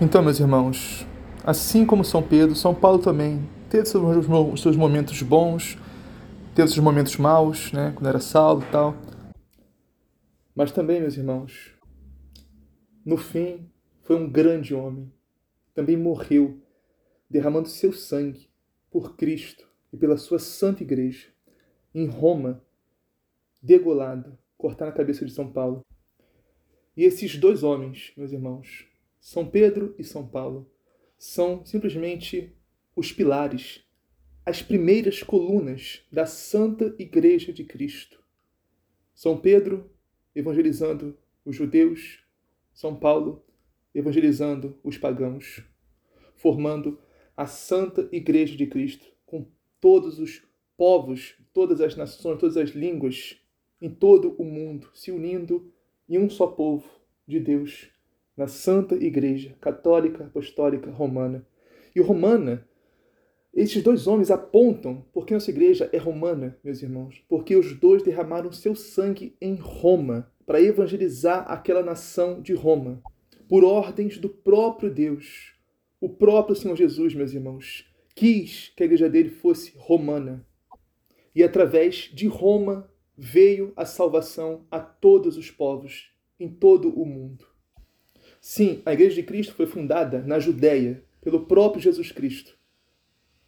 Então, 0.00 0.22
meus 0.22 0.38
irmãos, 0.38 1.06
assim 1.42 1.86
como 1.86 2.04
São 2.04 2.22
Pedro, 2.22 2.54
São 2.54 2.74
Paulo 2.74 2.98
também 2.98 3.40
teve 3.70 3.86
seus 3.86 4.76
momentos 4.76 5.22
bons, 5.22 5.78
teve 6.54 6.68
seus 6.68 6.78
momentos 6.78 7.16
maus, 7.16 7.72
né, 7.72 7.92
quando 7.94 8.08
era 8.08 8.20
Saulo 8.20 8.62
e 8.62 8.70
tal. 8.70 8.94
Mas 10.54 10.72
também, 10.72 11.00
meus 11.00 11.16
irmãos, 11.16 11.74
no 13.04 13.16
fim, 13.16 13.70
foi 14.02 14.16
um 14.16 14.28
grande 14.28 14.74
homem. 14.74 15.12
Também 15.72 15.96
morreu, 15.96 16.60
derramando 17.28 17.68
seu 17.68 17.92
sangue 17.92 18.50
por 18.90 19.16
Cristo 19.16 19.68
e 19.92 19.96
pela 19.96 20.16
sua 20.16 20.38
santa 20.38 20.82
igreja, 20.82 21.28
em 21.94 22.06
Roma, 22.06 22.62
degolado, 23.62 24.36
cortar 24.58 24.86
na 24.86 24.92
cabeça 24.92 25.24
de 25.24 25.32
São 25.32 25.50
Paulo. 25.50 25.84
E 26.96 27.04
esses 27.04 27.36
dois 27.36 27.62
homens, 27.62 28.12
meus 28.16 28.32
irmãos, 28.32 28.86
São 29.20 29.48
Pedro 29.48 29.94
e 29.98 30.04
São 30.04 30.26
Paulo, 30.26 30.70
são 31.16 31.64
simplesmente 31.64 32.54
os 32.96 33.12
pilares 33.12 33.84
as 34.44 34.62
primeiras 34.62 35.22
colunas 35.22 36.02
da 36.10 36.24
Santa 36.24 36.94
Igreja 36.98 37.52
de 37.52 37.62
Cristo. 37.64 38.22
São 39.14 39.38
Pedro 39.38 39.90
evangelizando 40.34 41.16
os 41.44 41.54
judeus, 41.54 42.24
São 42.72 42.96
Paulo 42.96 43.44
evangelizando 43.94 44.78
os 44.82 44.96
pagãos, 44.96 45.62
formando 46.36 46.98
a 47.36 47.46
Santa 47.46 48.08
Igreja 48.12 48.56
de 48.56 48.66
Cristo 48.66 49.06
com 49.26 49.46
todos 49.80 50.18
os 50.18 50.42
povos, 50.76 51.36
todas 51.52 51.80
as 51.80 51.94
nações, 51.94 52.38
todas 52.38 52.56
as 52.56 52.70
línguas 52.70 53.38
em 53.80 53.90
todo 53.90 54.34
o 54.38 54.44
mundo, 54.44 54.88
se 54.94 55.10
unindo 55.10 55.70
em 56.08 56.18
um 56.18 56.30
só 56.30 56.46
povo 56.46 56.88
de 57.26 57.38
Deus, 57.38 57.90
na 58.36 58.46
Santa 58.46 58.94
Igreja 58.94 59.54
Católica 59.60 60.24
Apostólica 60.24 60.90
Romana. 60.90 61.46
E 61.94 62.00
romana 62.00 62.66
esses 63.52 63.82
dois 63.82 64.06
homens 64.06 64.30
apontam 64.30 65.04
porque 65.12 65.34
nossa 65.34 65.50
igreja 65.50 65.90
é 65.92 65.98
romana, 65.98 66.56
meus 66.62 66.82
irmãos, 66.82 67.20
porque 67.28 67.56
os 67.56 67.74
dois 67.74 68.02
derramaram 68.02 68.52
seu 68.52 68.76
sangue 68.76 69.36
em 69.40 69.56
Roma 69.56 70.30
para 70.46 70.60
evangelizar 70.60 71.44
aquela 71.50 71.82
nação 71.82 72.40
de 72.40 72.54
Roma, 72.54 73.02
por 73.48 73.64
ordens 73.64 74.18
do 74.18 74.28
próprio 74.28 74.88
Deus. 74.88 75.54
O 76.00 76.08
próprio 76.08 76.54
Senhor 76.54 76.76
Jesus, 76.76 77.12
meus 77.12 77.32
irmãos, 77.32 77.84
quis 78.14 78.72
que 78.76 78.84
a 78.84 78.86
igreja 78.86 79.08
dele 79.08 79.30
fosse 79.30 79.72
romana. 79.76 80.46
E 81.34 81.42
através 81.42 82.10
de 82.14 82.28
Roma 82.28 82.88
veio 83.16 83.72
a 83.76 83.84
salvação 83.84 84.64
a 84.70 84.78
todos 84.78 85.36
os 85.36 85.50
povos, 85.50 86.12
em 86.38 86.48
todo 86.48 86.88
o 86.88 87.04
mundo. 87.04 87.44
Sim, 88.40 88.80
a 88.86 88.92
igreja 88.92 89.16
de 89.16 89.24
Cristo 89.24 89.54
foi 89.54 89.66
fundada 89.66 90.22
na 90.22 90.38
Judéia 90.38 91.04
pelo 91.20 91.46
próprio 91.46 91.82
Jesus 91.82 92.10
Cristo 92.12 92.59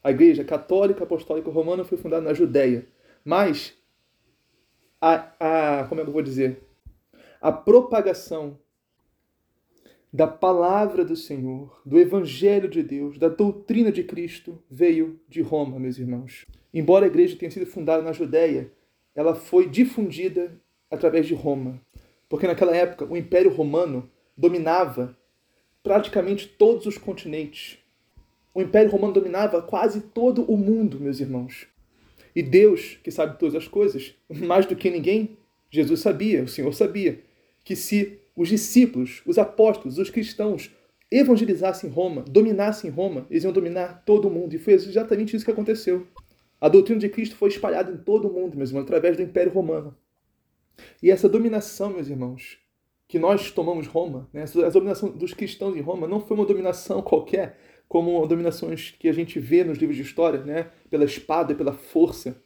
a 0.02 0.10
Igreja 0.10 0.44
Católica 0.44 1.04
Apostólica 1.04 1.50
Romana 1.50 1.84
foi 1.84 1.96
fundada 1.96 2.22
na 2.22 2.34
Judéia, 2.34 2.86
mas 3.24 3.74
a, 5.00 5.80
a 5.80 5.84
como 5.88 6.00
é 6.00 6.04
que 6.04 6.10
eu 6.10 6.14
vou 6.14 6.22
dizer? 6.22 6.62
A 7.40 7.52
propagação 7.52 8.58
da 10.12 10.26
palavra 10.26 11.04
do 11.04 11.16
Senhor, 11.16 11.80
do 11.86 11.98
Evangelho 11.98 12.68
de 12.68 12.82
Deus, 12.82 13.18
da 13.18 13.28
doutrina 13.28 13.90
de 13.90 14.04
Cristo 14.04 14.62
veio 14.70 15.18
de 15.28 15.40
Roma, 15.40 15.78
meus 15.78 15.98
irmãos. 15.98 16.44
Embora 16.72 17.06
a 17.06 17.08
igreja 17.08 17.36
tenha 17.36 17.50
sido 17.50 17.64
fundada 17.64 18.02
na 18.02 18.12
Judéia, 18.12 18.70
ela 19.14 19.34
foi 19.34 19.68
difundida 19.68 20.60
através 20.90 21.26
de 21.26 21.34
Roma, 21.34 21.80
porque 22.28 22.46
naquela 22.46 22.76
época 22.76 23.06
o 23.06 23.16
Império 23.16 23.50
Romano 23.50 24.10
dominava 24.36 25.16
praticamente 25.82 26.46
todos 26.46 26.86
os 26.86 26.98
continentes 26.98 27.81
o 28.54 28.60
Império 28.60 28.90
Romano 28.90 29.12
dominava 29.12 29.62
quase 29.62 30.00
todo 30.00 30.42
o 30.44 30.56
mundo, 30.56 31.00
meus 31.00 31.20
irmãos. 31.20 31.66
E 32.34 32.42
Deus, 32.42 32.98
que 33.02 33.10
sabe 33.10 33.38
todas 33.38 33.54
as 33.54 33.68
coisas, 33.68 34.14
mais 34.28 34.66
do 34.66 34.76
que 34.76 34.90
ninguém, 34.90 35.36
Jesus 35.70 36.00
sabia, 36.00 36.42
o 36.42 36.48
Senhor 36.48 36.72
sabia, 36.72 37.20
que 37.64 37.76
se 37.76 38.18
os 38.36 38.48
discípulos, 38.48 39.22
os 39.26 39.38
apóstolos, 39.38 39.98
os 39.98 40.10
cristãos 40.10 40.70
evangelizassem 41.10 41.90
Roma, 41.90 42.22
dominassem 42.22 42.90
Roma, 42.90 43.26
eles 43.30 43.44
iam 43.44 43.52
dominar 43.52 44.02
todo 44.06 44.28
o 44.28 44.30
mundo. 44.30 44.54
E 44.54 44.58
foi 44.58 44.72
exatamente 44.74 45.36
isso 45.36 45.44
que 45.44 45.50
aconteceu. 45.50 46.06
A 46.60 46.68
doutrina 46.68 47.00
de 47.00 47.08
Cristo 47.08 47.36
foi 47.36 47.48
espalhada 47.50 47.90
em 47.92 47.98
todo 47.98 48.28
o 48.28 48.32
mundo, 48.32 48.56
meus 48.56 48.70
irmãos, 48.70 48.84
através 48.84 49.16
do 49.16 49.22
Império 49.22 49.52
Romano. 49.52 49.94
E 51.02 51.10
essa 51.10 51.28
dominação, 51.28 51.90
meus 51.90 52.08
irmãos, 52.08 52.58
que 53.08 53.18
nós 53.18 53.50
tomamos 53.50 53.86
Roma, 53.86 54.28
né, 54.32 54.44
a 54.64 54.70
dominação 54.70 55.10
dos 55.10 55.34
cristãos 55.34 55.76
em 55.76 55.80
Roma, 55.80 56.08
não 56.08 56.20
foi 56.20 56.34
uma 56.34 56.46
dominação 56.46 57.02
qualquer, 57.02 57.58
como 57.92 58.26
dominações 58.26 58.94
que 58.98 59.06
a 59.06 59.12
gente 59.12 59.38
vê 59.38 59.62
nos 59.62 59.76
livros 59.76 59.98
de 59.98 60.02
história, 60.02 60.40
né, 60.42 60.70
pela 60.88 61.04
espada, 61.04 61.54
pela 61.54 61.74
força, 61.74 62.42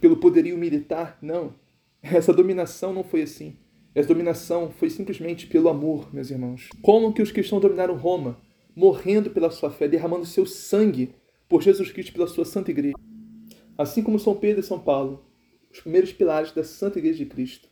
pelo 0.00 0.16
poderio 0.16 0.56
militar. 0.56 1.18
Não. 1.20 1.54
Essa 2.02 2.32
dominação 2.32 2.90
não 2.90 3.04
foi 3.04 3.20
assim. 3.20 3.58
Essa 3.94 4.08
dominação 4.08 4.70
foi 4.70 4.88
simplesmente 4.88 5.46
pelo 5.46 5.68
amor, 5.68 6.08
meus 6.14 6.30
irmãos. 6.30 6.70
Como 6.80 7.12
que 7.12 7.20
os 7.20 7.30
cristãos 7.30 7.60
dominaram 7.60 7.94
Roma? 7.94 8.40
Morrendo 8.74 9.28
pela 9.28 9.50
sua 9.50 9.70
fé, 9.70 9.86
derramando 9.86 10.24
seu 10.24 10.46
sangue 10.46 11.14
por 11.46 11.60
Jesus 11.60 11.92
Cristo 11.92 12.14
pela 12.14 12.26
sua 12.26 12.46
santa 12.46 12.70
igreja. 12.70 12.96
Assim 13.76 14.02
como 14.02 14.18
São 14.18 14.34
Pedro 14.34 14.60
e 14.60 14.64
São 14.64 14.80
Paulo, 14.80 15.26
os 15.70 15.80
primeiros 15.80 16.10
pilares 16.10 16.52
da 16.52 16.64
Santa 16.64 16.98
Igreja 16.98 17.18
de 17.18 17.26
Cristo. 17.26 17.68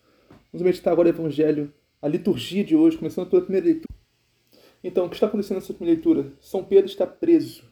Vamos 0.52 0.62
meditar 0.62 0.92
agora 0.92 1.08
o 1.08 1.12
Evangelho, 1.12 1.72
a 2.02 2.06
liturgia 2.06 2.62
de 2.62 2.76
hoje, 2.76 2.98
começando 2.98 3.30
pela 3.30 3.40
primeira 3.40 3.64
leitura. 3.64 3.97
Então, 4.82 5.06
o 5.06 5.08
que 5.08 5.16
está 5.16 5.26
acontecendo 5.26 5.56
nessa 5.56 5.74
primeira 5.74 5.96
leitura? 5.96 6.32
São 6.40 6.64
Pedro 6.64 6.86
está 6.86 7.06
preso. 7.06 7.64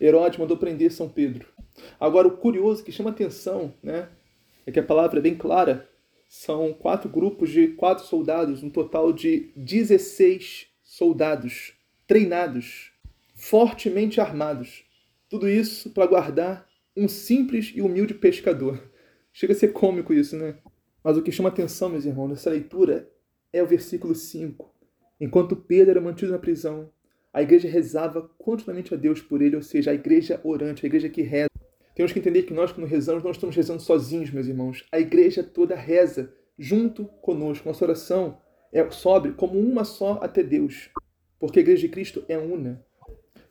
Herodes 0.00 0.38
mandou 0.38 0.56
prender 0.56 0.92
São 0.92 1.08
Pedro. 1.08 1.48
Agora, 1.98 2.28
o 2.28 2.36
curioso 2.36 2.84
que 2.84 2.92
chama 2.92 3.10
atenção, 3.10 3.74
né, 3.82 4.08
é 4.66 4.72
que 4.72 4.78
a 4.78 4.82
palavra 4.82 5.18
é 5.18 5.22
bem 5.22 5.34
clara. 5.34 5.88
São 6.28 6.72
quatro 6.72 7.08
grupos 7.08 7.50
de 7.50 7.68
quatro 7.68 8.04
soldados, 8.04 8.62
um 8.62 8.70
total 8.70 9.12
de 9.12 9.52
16 9.56 10.68
soldados 10.82 11.74
treinados, 12.06 12.92
fortemente 13.34 14.20
armados. 14.20 14.84
Tudo 15.28 15.48
isso 15.48 15.90
para 15.90 16.06
guardar 16.06 16.68
um 16.96 17.08
simples 17.08 17.72
e 17.74 17.82
humilde 17.82 18.14
pescador. 18.14 18.90
Chega 19.32 19.52
a 19.52 19.56
ser 19.56 19.72
cômico 19.72 20.12
isso, 20.12 20.36
né? 20.36 20.56
Mas 21.02 21.16
o 21.16 21.22
que 21.22 21.32
chama 21.32 21.48
atenção, 21.48 21.88
meus 21.88 22.04
irmãos, 22.04 22.28
nessa 22.28 22.50
leitura 22.50 23.10
é 23.52 23.62
o 23.62 23.66
versículo 23.66 24.14
5. 24.14 24.73
Enquanto 25.20 25.56
Pedro 25.56 25.92
era 25.92 26.00
mantido 26.00 26.32
na 26.32 26.38
prisão, 26.38 26.90
a 27.32 27.42
igreja 27.42 27.68
rezava 27.68 28.30
continuamente 28.38 28.94
a 28.94 28.96
Deus 28.96 29.20
por 29.20 29.42
ele, 29.42 29.56
ou 29.56 29.62
seja, 29.62 29.90
a 29.90 29.94
igreja 29.94 30.40
orante, 30.44 30.84
a 30.84 30.88
igreja 30.88 31.08
que 31.08 31.22
reza. 31.22 31.50
Temos 31.94 32.12
que 32.12 32.18
entender 32.18 32.42
que 32.42 32.54
nós, 32.54 32.72
quando 32.72 32.86
rezamos, 32.86 33.22
não 33.22 33.30
estamos 33.30 33.54
rezando 33.54 33.80
sozinhos, 33.80 34.30
meus 34.30 34.46
irmãos. 34.46 34.84
A 34.90 34.98
igreja 34.98 35.42
toda 35.42 35.76
reza 35.76 36.32
junto 36.58 37.06
conosco. 37.22 37.68
Nossa 37.68 37.84
oração 37.84 38.38
é, 38.72 38.88
sobe 38.90 39.32
como 39.32 39.58
uma 39.58 39.84
só 39.84 40.18
até 40.20 40.42
Deus, 40.42 40.90
porque 41.38 41.60
a 41.60 41.62
igreja 41.62 41.82
de 41.82 41.88
Cristo 41.88 42.24
é 42.28 42.36
una. 42.36 42.84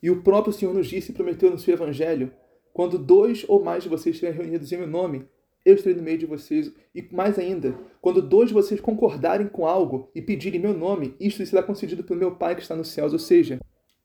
E 0.01 0.11
o 0.11 0.21
próprio 0.21 0.53
Senhor 0.53 0.73
nos 0.73 0.87
disse 0.87 1.11
e 1.11 1.15
prometeu 1.15 1.49
no 1.49 1.57
seu 1.57 1.73
evangelho: 1.73 2.33
quando 2.73 2.97
dois 2.97 3.45
ou 3.47 3.63
mais 3.63 3.83
de 3.83 3.89
vocês 3.89 4.15
estiverem 4.15 4.41
reunidos 4.41 4.71
em 4.71 4.77
meu 4.77 4.87
nome, 4.87 5.25
eu 5.65 5.75
estarei 5.75 5.95
no 5.95 6.03
meio 6.03 6.17
de 6.17 6.25
vocês. 6.25 6.71
E 6.93 7.01
mais 7.11 7.39
ainda, 7.39 7.75
quando 8.01 8.21
dois 8.21 8.49
de 8.49 8.53
vocês 8.53 8.79
concordarem 8.79 9.47
com 9.47 9.65
algo 9.65 10.09
e 10.13 10.21
pedirem 10.21 10.59
meu 10.59 10.73
nome, 10.73 11.15
isto 11.19 11.45
será 11.45 11.63
concedido 11.63 12.03
pelo 12.03 12.19
meu 12.19 12.35
Pai 12.35 12.55
que 12.55 12.61
está 12.61 12.75
nos 12.75 12.89
céus. 12.89 13.13
Ou 13.13 13.19
seja, 13.19 13.59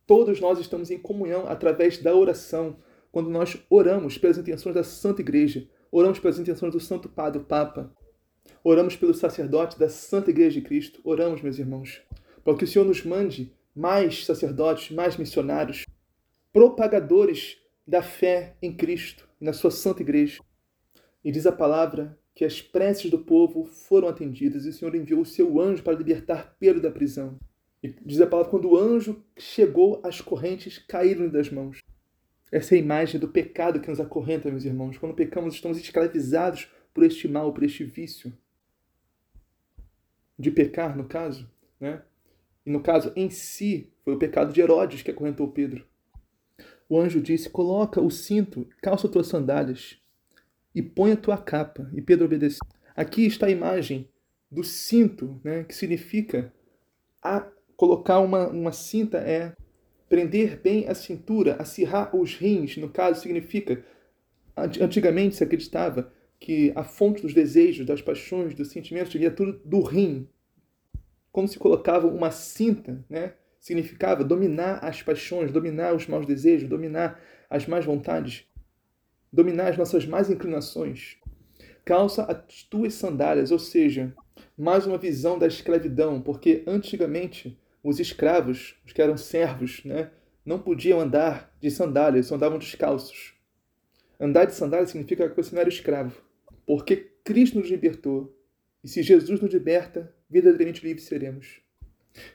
todos 0.07 0.41
nós 0.41 0.59
estamos 0.59 0.91
em 0.91 0.99
comunhão 0.99 1.47
através 1.49 1.99
da 1.99 2.15
oração 2.15 2.77
quando 3.11 3.31
nós 3.31 3.57
oramos 3.71 4.19
pelas 4.19 4.39
intenções 4.39 4.75
da 4.75 4.85
Santa 4.85 5.23
Igreja, 5.23 5.67
oramos 5.91 6.19
pelas 6.19 6.39
intenções 6.39 6.73
do 6.73 6.81
Santo 6.81 7.09
Padre, 7.09 7.41
o 7.41 7.45
Papa, 7.45 7.93
oramos 8.63 8.97
pelos 8.97 9.19
sacerdotes 9.19 9.79
da 9.79 9.89
Santa 9.89 10.31
Igreja 10.31 10.61
de 10.61 10.67
Cristo, 10.67 11.01
oramos, 11.03 11.41
meus 11.41 11.59
irmãos, 11.59 12.03
para 12.45 12.55
que 12.55 12.65
o 12.65 12.67
Senhor 12.67 12.85
nos 12.85 13.03
mande 13.05 13.53
mais 13.75 14.25
sacerdotes, 14.25 14.95
mais 14.95 15.17
missionários, 15.17 15.85
propagadores 16.53 17.57
da 17.87 18.03
fé 18.03 18.57
em 18.61 18.77
Cristo 18.77 19.29
e 19.41 19.45
na 19.45 19.53
sua 19.53 19.71
Santa 19.71 20.03
Igreja. 20.03 20.41
E 21.25 21.33
diz 21.33 21.47
a 21.47 21.53
palavra 21.53 22.19
que 22.35 22.45
as 22.45 22.63
preces 22.63 23.11
do 23.11 23.19
povo 23.19 23.65
foram 23.65 24.09
atendidas 24.09 24.65
e 24.65 24.69
o 24.69 24.73
Senhor 24.73 24.95
enviou 24.95 25.23
o 25.23 25.27
seu 25.27 25.61
anjo 25.61 25.83
para 25.83 25.99
libertar 25.99 26.57
Pedro 26.59 26.81
da 26.81 26.91
prisão. 26.91 27.39
E 27.83 27.89
diz 27.89 28.21
a 28.21 28.27
palavra 28.27 28.51
quando 28.51 28.71
o 28.71 28.77
anjo 28.77 29.25
chegou, 29.37 30.01
as 30.05 30.21
correntes 30.21 30.79
caíram 30.79 31.29
das 31.29 31.51
mãos. 31.51 31.81
Essa 32.51 32.75
é 32.75 32.79
a 32.79 32.81
imagem 32.81 33.21
do 33.21 33.29
pecado 33.29 33.81
que 33.81 33.91
nos 33.91 34.01
acorrenta, 34.01 34.51
meus 34.51 34.65
irmãos. 34.65 34.97
Quando 34.97 35.15
pecamos, 35.15 35.55
estamos 35.55 35.79
escravizados 35.79 36.71
por 36.95 37.05
este 37.05 37.29
mal, 37.29 37.53
por 37.53 37.65
este 37.65 37.85
vício. 37.85 38.33
De 40.39 40.51
pecar, 40.51 40.97
no 40.97 41.05
caso, 41.05 41.51
né? 41.81 42.03
E 42.65 42.71
no 42.71 42.81
caso, 42.81 43.13
em 43.17 43.29
si, 43.31 43.93
foi 44.05 44.15
o 44.15 44.19
pecado 44.19 44.53
de 44.53 44.61
Herodes 44.61 45.03
que 45.03 45.11
acorrentou 45.11 45.51
Pedro. 45.51 45.85
O 46.89 46.99
anjo 46.99 47.21
disse: 47.21 47.51
Coloca 47.51 48.01
o 48.01 48.11
cinto, 48.11 48.67
calça 48.81 49.09
tuas 49.09 49.27
sandálias 49.27 50.01
e 50.75 50.83
põe 50.83 51.13
a 51.13 51.17
tua 51.17 51.37
capa. 51.37 51.91
E 51.95 52.01
Pedro 52.01 52.27
obedeceu. 52.27 52.61
Aqui 52.97 53.27
está 53.27 53.47
a 53.47 53.51
imagem 53.51 54.09
do 54.51 54.65
cinto, 54.65 55.41
né? 55.45 55.65
que 55.65 55.75
significa 55.75 56.53
a 57.23 57.47
colocar 57.77 58.21
uma, 58.21 58.49
uma 58.49 58.73
cinta 58.73 59.19
é 59.19 59.55
Prender 60.09 60.59
bem 60.63 60.89
a 60.89 60.95
cintura, 60.95 61.57
acirrar 61.57 62.17
os 62.17 62.35
rins, 62.35 62.79
no 62.79 62.89
caso, 62.89 63.21
significa. 63.21 63.85
Antigamente 64.57 65.37
se 65.37 65.45
acreditava 65.45 66.11
que 66.41 66.73
a 66.75 66.83
fonte 66.83 67.23
dos 67.23 67.35
desejos, 67.35 67.87
das 67.87 68.01
paixões, 68.01 68.55
dos 68.55 68.69
sentimentos 68.71 69.13
vinha 69.13 69.31
tudo 69.31 69.61
do 69.65 69.83
rim. 69.83 70.27
Como 71.31 71.47
se 71.47 71.59
colocava 71.59 72.09
uma 72.09 72.31
cinta, 72.31 73.05
né? 73.09 73.35
Significava 73.61 74.25
dominar 74.25 74.79
as 74.83 75.03
paixões, 75.03 75.53
dominar 75.53 75.95
os 75.95 76.07
maus 76.07 76.27
desejos, 76.27 76.69
dominar 76.69 77.21
as 77.51 77.67
más 77.67 77.85
vontades, 77.85 78.48
dominar 79.33 79.69
as 79.69 79.77
nossas 79.77 80.07
más 80.07 80.31
inclinações. 80.31 81.17
Calça 81.85 82.25
as 82.25 82.63
tuas 82.63 82.95
sandálias, 82.95 83.51
ou 83.51 83.59
seja, 83.59 84.15
mais 84.57 84.87
uma 84.87 84.99
visão 84.99 85.39
da 85.39 85.47
escravidão, 85.47 86.21
porque 86.21 86.63
antigamente 86.67 87.59
os 87.83 88.01
escravos, 88.01 88.77
os 88.85 88.93
que 88.93 89.01
eram 89.01 89.17
servos, 89.17 89.83
né, 89.85 90.11
não 90.45 90.59
podiam 90.59 91.01
andar 91.01 91.55
de 91.61 91.71
sandálias, 91.71 92.33
andavam 92.33 92.59
descalços. 92.59 93.35
Andar 94.21 94.47
de 94.47 94.55
sandálias 94.55 94.91
significa 94.91 95.29
que 95.29 95.37
você 95.37 95.55
não 95.55 95.61
era 95.61 95.69
escravo, 95.69 96.21
porque 96.67 96.97
Cristo 97.25 97.59
nos 97.59 97.71
libertou. 97.71 98.35
E 98.83 98.89
se 98.89 99.03
Jesus 99.03 99.41
nos 99.41 99.53
liberta, 99.53 100.15
verdadeiramente 100.29 100.85
livres 100.85 101.07
seremos. 101.07 101.61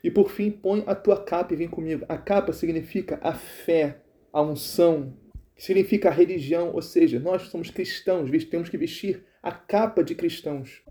E 0.03 0.11
por 0.11 0.29
fim, 0.29 0.51
põe 0.51 0.83
a 0.87 0.95
tua 0.95 1.23
capa 1.23 1.53
e 1.53 1.57
vem 1.57 1.67
comigo. 1.67 2.05
A 2.07 2.17
capa 2.17 2.53
significa 2.53 3.19
a 3.21 3.33
fé, 3.33 4.01
a 4.31 4.41
unção, 4.41 5.17
significa 5.63 6.09
religião, 6.09 6.73
ou 6.73 6.81
seja, 6.81 7.21
nós 7.21 7.43
somos 7.43 7.69
cristãos, 7.69 8.29
temos 8.47 8.67
que 8.67 8.77
vestir 8.77 9.23
a 9.41 9.49
capa 9.49 10.03
de 10.03 10.13
cristãos. 10.13 10.83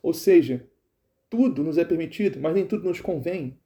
Ou 0.00 0.14
seja, 0.14 0.64
tudo 1.28 1.64
nos 1.64 1.76
é 1.76 1.84
permitido, 1.84 2.38
mas 2.40 2.54
nem 2.54 2.64
tudo 2.64 2.84
nos 2.84 3.00
convém. 3.00 3.58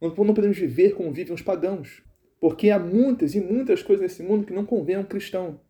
Não 0.00 0.12
podemos 0.12 0.56
viver 0.56 0.94
como 0.94 1.12
vivem 1.12 1.34
os 1.34 1.42
pagãos, 1.42 2.00
porque 2.40 2.70
há 2.70 2.78
muitas 2.78 3.34
e 3.34 3.40
muitas 3.40 3.82
coisas 3.82 4.04
nesse 4.04 4.22
mundo 4.22 4.46
que 4.46 4.52
não 4.52 4.64
convêm 4.64 4.94
a 4.94 5.00
um 5.00 5.04
cristão. 5.04 5.60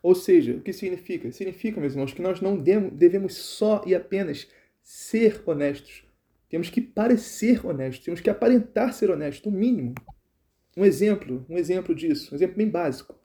Ou 0.00 0.14
seja, 0.14 0.52
o 0.52 0.60
que 0.60 0.72
significa? 0.72 1.32
Significa, 1.32 1.80
meus 1.80 1.94
irmãos, 1.94 2.12
que 2.12 2.22
nós 2.22 2.40
não 2.40 2.56
devemos 2.56 3.34
só 3.34 3.82
e 3.84 3.96
apenas 3.96 4.46
ser 4.80 5.42
honestos. 5.44 6.04
Temos 6.48 6.70
que 6.70 6.80
parecer 6.80 7.66
honestos, 7.66 8.04
temos 8.04 8.20
que 8.20 8.30
aparentar 8.30 8.92
ser 8.92 9.10
honestos, 9.10 9.50
no 9.50 9.58
mínimo. 9.58 9.92
Um 10.76 10.84
exemplo, 10.84 11.44
um 11.48 11.58
exemplo 11.58 11.92
disso, 11.96 12.32
um 12.32 12.36
exemplo 12.36 12.56
bem 12.56 12.68
básico. 12.68 13.15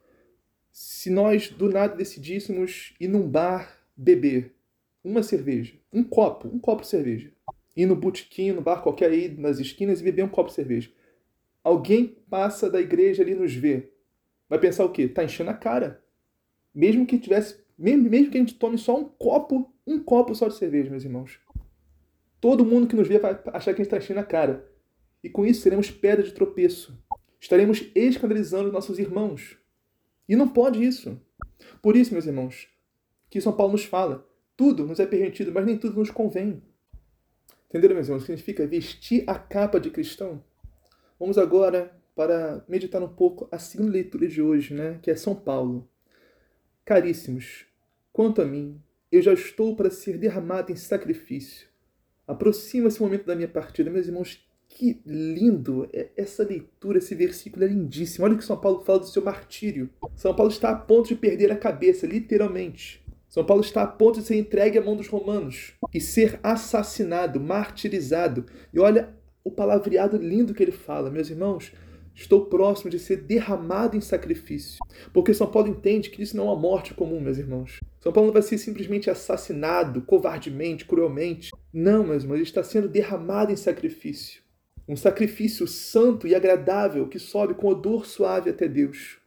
Se 0.71 1.09
nós 1.09 1.49
do 1.49 1.69
nada 1.69 1.97
decidíssemos 1.97 2.93
ir 2.97 3.09
num 3.09 3.27
bar 3.27 3.77
beber 3.95 4.55
uma 5.03 5.21
cerveja, 5.21 5.73
um 5.91 6.01
copo, 6.01 6.47
um 6.47 6.59
copo 6.59 6.83
de 6.83 6.87
cerveja, 6.87 7.29
ir 7.75 7.85
no 7.85 7.95
botequim, 7.95 8.53
no 8.53 8.61
bar 8.61 8.81
qualquer 8.81 9.11
aí, 9.11 9.27
nas 9.27 9.59
esquinas 9.59 9.99
e 9.99 10.03
beber 10.03 10.23
um 10.23 10.29
copo 10.29 10.49
de 10.49 10.55
cerveja. 10.55 10.89
Alguém 11.61 12.17
passa 12.29 12.69
da 12.69 12.79
igreja 12.79 13.21
ali 13.21 13.35
nos 13.35 13.53
vê. 13.53 13.91
Vai 14.47 14.59
pensar 14.59 14.85
o 14.85 14.91
quê? 14.91 15.09
Tá 15.09 15.23
enchendo 15.23 15.49
a 15.49 15.53
cara. 15.53 16.01
Mesmo 16.73 17.05
que 17.05 17.19
tivesse, 17.19 17.59
mesmo, 17.77 18.09
mesmo 18.09 18.31
que 18.31 18.37
a 18.37 18.41
gente 18.41 18.55
tome 18.55 18.77
só 18.77 18.97
um 18.97 19.03
copo, 19.03 19.73
um 19.85 19.99
copo 20.01 20.33
só 20.33 20.47
de 20.47 20.55
cerveja, 20.55 20.89
meus 20.89 21.03
irmãos. 21.03 21.37
Todo 22.39 22.65
mundo 22.65 22.87
que 22.87 22.95
nos 22.95 23.07
vê 23.07 23.19
vai 23.19 23.37
achar 23.47 23.73
que 23.73 23.81
a 23.81 23.83
gente 23.83 23.93
está 23.93 23.97
enchendo 23.97 24.21
a 24.21 24.23
cara. 24.23 24.67
E 25.21 25.29
com 25.29 25.45
isso 25.45 25.61
seremos 25.61 25.91
pedra 25.91 26.23
de 26.23 26.31
tropeço. 26.31 26.97
Estaremos 27.39 27.83
escandalizando 27.93 28.71
nossos 28.71 28.97
irmãos. 28.97 29.60
E 30.31 30.35
não 30.37 30.47
pode 30.47 30.81
isso. 30.81 31.19
Por 31.81 31.97
isso, 31.97 32.13
meus 32.13 32.25
irmãos, 32.25 32.69
que 33.29 33.41
São 33.41 33.51
Paulo 33.51 33.73
nos 33.73 33.83
fala: 33.83 34.25
tudo 34.55 34.87
nos 34.87 34.97
é 34.97 35.05
permitido, 35.05 35.51
mas 35.51 35.65
nem 35.65 35.77
tudo 35.77 35.99
nos 35.99 36.09
convém. 36.09 36.63
Entenderam, 37.67 37.95
meus 37.95 38.07
irmãos? 38.07 38.23
Significa 38.23 38.65
vestir 38.65 39.25
a 39.27 39.37
capa 39.37 39.77
de 39.77 39.89
cristão. 39.89 40.41
Vamos 41.19 41.37
agora 41.37 41.93
para 42.15 42.63
meditar 42.65 43.03
um 43.03 43.09
pouco 43.09 43.49
a 43.51 43.59
segunda 43.59 43.91
leitura 43.91 44.25
de 44.25 44.41
hoje, 44.41 44.73
né? 44.73 44.99
que 45.01 45.11
é 45.11 45.17
São 45.17 45.35
Paulo. 45.35 45.85
Caríssimos, 46.85 47.65
quanto 48.13 48.41
a 48.41 48.45
mim, 48.45 48.81
eu 49.11 49.21
já 49.21 49.33
estou 49.33 49.75
para 49.75 49.89
ser 49.89 50.17
derramado 50.17 50.71
em 50.71 50.77
sacrifício, 50.77 51.67
Aproxima-se 52.25 53.01
o 53.01 53.03
momento 53.03 53.25
da 53.25 53.35
minha 53.35 53.49
partida. 53.49 53.89
Meus 53.89 54.07
irmãos, 54.07 54.47
que 54.75 55.01
lindo! 55.05 55.87
É, 55.93 56.09
essa 56.17 56.43
leitura, 56.43 56.97
esse 56.97 57.13
versículo 57.13 57.63
é 57.63 57.67
lindíssimo. 57.67 58.25
Olha 58.25 58.33
o 58.33 58.37
que 58.37 58.43
São 58.43 58.57
Paulo 58.57 58.83
fala 58.83 58.99
do 58.99 59.07
seu 59.07 59.23
martírio. 59.23 59.89
São 60.15 60.33
Paulo 60.33 60.51
está 60.51 60.69
a 60.69 60.75
ponto 60.75 61.09
de 61.09 61.15
perder 61.15 61.51
a 61.51 61.57
cabeça, 61.57 62.07
literalmente. 62.07 63.03
São 63.29 63.45
Paulo 63.45 63.61
está 63.61 63.83
a 63.83 63.87
ponto 63.87 64.19
de 64.19 64.25
ser 64.25 64.37
entregue 64.37 64.77
à 64.77 64.81
mão 64.81 64.95
dos 64.95 65.07
romanos 65.07 65.73
e 65.93 66.01
ser 66.01 66.39
assassinado, 66.43 67.39
martirizado. 67.39 68.45
E 68.73 68.79
olha 68.79 69.13
o 69.43 69.51
palavreado 69.51 70.17
lindo 70.17 70.53
que 70.53 70.63
ele 70.63 70.71
fala, 70.71 71.09
meus 71.09 71.29
irmãos. 71.29 71.71
Estou 72.13 72.45
próximo 72.45 72.89
de 72.89 72.99
ser 72.99 73.17
derramado 73.17 73.95
em 73.95 74.01
sacrifício. 74.01 74.79
Porque 75.13 75.33
São 75.33 75.47
Paulo 75.47 75.69
entende 75.69 76.09
que 76.09 76.21
isso 76.21 76.35
não 76.35 76.43
é 76.43 76.47
uma 76.47 76.59
morte 76.59 76.93
comum, 76.93 77.21
meus 77.21 77.37
irmãos. 77.37 77.79
São 78.01 78.11
Paulo 78.11 78.27
não 78.27 78.33
vai 78.33 78.41
ser 78.41 78.57
simplesmente 78.57 79.09
assassinado 79.09 80.01
covardemente, 80.01 80.85
cruelmente. 80.85 81.51
Não, 81.73 82.03
meus 82.03 82.23
irmãos, 82.23 82.35
ele 82.35 82.43
está 82.43 82.63
sendo 82.63 82.89
derramado 82.89 83.51
em 83.51 83.55
sacrifício. 83.55 84.41
Um 84.91 84.97
sacrifício 84.97 85.65
santo 85.67 86.27
e 86.27 86.35
agradável 86.35 87.07
que 87.07 87.17
sobe 87.17 87.53
com 87.53 87.69
odor 87.69 88.05
suave 88.05 88.49
até 88.49 88.67
Deus. 88.67 89.19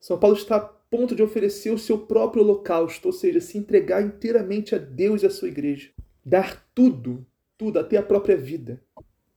São 0.00 0.18
Paulo 0.18 0.36
está 0.36 0.56
a 0.56 0.60
ponto 0.60 1.14
de 1.14 1.22
oferecer 1.22 1.70
o 1.70 1.78
seu 1.78 1.98
próprio 1.98 2.42
holocausto, 2.42 3.06
ou 3.06 3.12
seja, 3.12 3.40
se 3.40 3.56
entregar 3.56 4.02
inteiramente 4.02 4.74
a 4.74 4.78
Deus 4.78 5.22
e 5.22 5.26
à 5.26 5.30
sua 5.30 5.46
igreja. 5.46 5.90
Dar 6.26 6.68
tudo, 6.74 7.24
tudo, 7.56 7.78
até 7.78 7.96
a 7.96 8.02
própria 8.02 8.36
vida, 8.36 8.82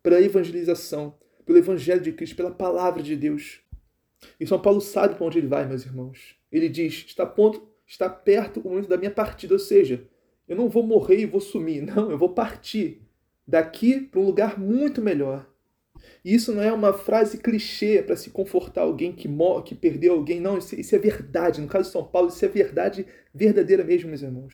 para 0.02 0.16
a 0.16 0.22
evangelização, 0.22 1.14
pelo 1.46 1.60
Evangelho 1.60 2.02
de 2.02 2.12
Cristo, 2.12 2.36
pela 2.36 2.50
palavra 2.50 3.04
de 3.04 3.16
Deus. 3.16 3.60
E 4.40 4.48
São 4.48 4.60
Paulo 4.60 4.82
sabe 4.82 5.14
para 5.14 5.28
onde 5.28 5.38
ele 5.38 5.46
vai, 5.46 5.68
meus 5.68 5.86
irmãos. 5.86 6.36
Ele 6.52 6.70
diz: 6.70 7.06
está, 7.06 7.24
ponto, 7.24 7.62
está 7.86 8.10
perto 8.10 8.62
o 8.62 8.70
momento 8.70 8.90
da 8.90 8.98
minha 8.98 9.12
partida, 9.12 9.54
ou 9.54 9.60
seja, 9.60 10.08
eu 10.48 10.56
não 10.56 10.70
vou 10.70 10.82
morrer 10.82 11.20
e 11.20 11.28
vou 11.28 11.40
sumir, 11.40 11.84
não, 11.84 12.10
eu 12.10 12.18
vou 12.18 12.30
partir 12.30 13.04
daqui 13.48 14.02
para 14.02 14.20
um 14.20 14.26
lugar 14.26 14.60
muito 14.60 15.04
melhor. 15.04 15.48
E 16.24 16.34
isso 16.34 16.54
não 16.54 16.62
é 16.62 16.72
uma 16.72 16.94
frase 16.94 17.38
clichê 17.38 18.02
para 18.02 18.16
se 18.16 18.30
confortar 18.30 18.82
alguém 18.82 19.12
que 19.12 19.28
morre, 19.28 19.64
que 19.64 19.76
perdeu 19.76 20.14
alguém, 20.14 20.40
não, 20.40 20.58
isso, 20.58 20.80
isso 20.80 20.96
é 20.96 21.00
verdade. 21.00 21.62
No 21.62 21.68
caso 21.68 21.86
de 21.86 21.94
São 21.94 22.04
Paulo, 22.04 22.30
isso 22.30 22.44
é 22.44 22.48
verdade 22.48 23.06
verdadeira 23.34 23.84
mesmo, 23.84 24.10
meus 24.10 24.22
irmãos. 24.22 24.54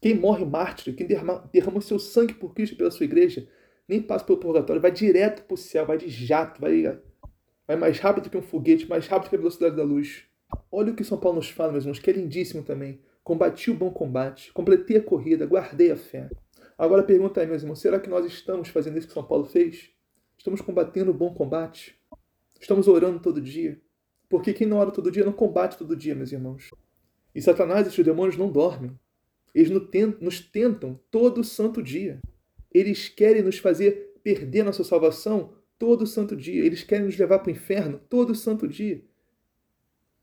Quem 0.00 0.14
morre 0.14 0.44
mártir, 0.44 0.94
quem 0.94 1.06
derrama, 1.06 1.48
derrama 1.52 1.80
seu 1.80 1.98
sangue 1.98 2.32
por 2.34 2.54
Cristo 2.54 2.76
pela 2.76 2.90
sua 2.90 3.04
igreja, 3.04 3.46
nem 3.86 4.00
passa 4.00 4.24
pelo 4.24 4.38
purgatório, 4.38 4.80
vai 4.80 4.90
direto 4.90 5.42
para 5.44 5.54
o 5.54 5.58
céu, 5.58 5.84
vai 5.84 5.98
de 5.98 6.08
jato, 6.08 6.60
vai, 6.60 6.98
vai 7.66 7.76
mais 7.76 7.98
rápido 7.98 8.30
que 8.30 8.36
um 8.36 8.42
foguete, 8.42 8.88
mais 8.88 9.06
rápido 9.06 9.28
que 9.28 9.36
a 9.36 9.38
velocidade 9.38 9.76
da 9.76 9.82
luz. 9.82 10.24
Olha 10.72 10.92
o 10.92 10.96
que 10.96 11.04
São 11.04 11.18
Paulo 11.18 11.36
nos 11.36 11.50
fala, 11.50 11.72
meus 11.72 11.84
irmãos, 11.84 11.98
que 11.98 12.08
é 12.08 12.12
lindíssimo 12.12 12.62
também. 12.62 13.00
Combati 13.22 13.70
o 13.70 13.74
bom 13.74 13.90
combate, 13.90 14.52
completei 14.52 14.96
a 14.96 15.02
corrida, 15.02 15.46
guardei 15.46 15.90
a 15.90 15.96
fé. 15.96 16.28
Agora 16.80 17.02
pergunta 17.02 17.42
aí, 17.42 17.46
meus 17.46 17.60
irmãos, 17.60 17.78
será 17.78 18.00
que 18.00 18.08
nós 18.08 18.24
estamos 18.24 18.70
fazendo 18.70 18.96
isso 18.96 19.06
que 19.06 19.12
São 19.12 19.22
Paulo 19.22 19.44
fez? 19.44 19.90
Estamos 20.38 20.62
combatendo 20.62 21.10
o 21.10 21.14
bom 21.14 21.34
combate? 21.34 21.94
Estamos 22.58 22.88
orando 22.88 23.20
todo 23.20 23.38
dia? 23.38 23.78
Porque 24.30 24.54
quem 24.54 24.66
não 24.66 24.78
ora 24.78 24.90
todo 24.90 25.10
dia 25.10 25.22
não 25.22 25.32
combate 25.34 25.76
todo 25.76 25.94
dia, 25.94 26.14
meus 26.14 26.32
irmãos. 26.32 26.70
E 27.34 27.42
Satanás 27.42 27.86
e 27.86 27.90
os 27.90 28.06
demônios 28.06 28.38
não 28.38 28.50
dormem. 28.50 28.98
Eles 29.54 29.68
nos 30.22 30.40
tentam 30.40 30.98
todo 31.10 31.44
santo 31.44 31.82
dia. 31.82 32.18
Eles 32.72 33.10
querem 33.10 33.42
nos 33.42 33.58
fazer 33.58 34.14
perder 34.22 34.64
nossa 34.64 34.82
salvação 34.82 35.52
todo 35.78 36.06
santo 36.06 36.34
dia. 36.34 36.64
Eles 36.64 36.82
querem 36.82 37.04
nos 37.04 37.18
levar 37.18 37.40
para 37.40 37.48
o 37.48 37.52
inferno 37.52 38.00
todo 38.08 38.34
santo 38.34 38.66
dia. 38.66 39.04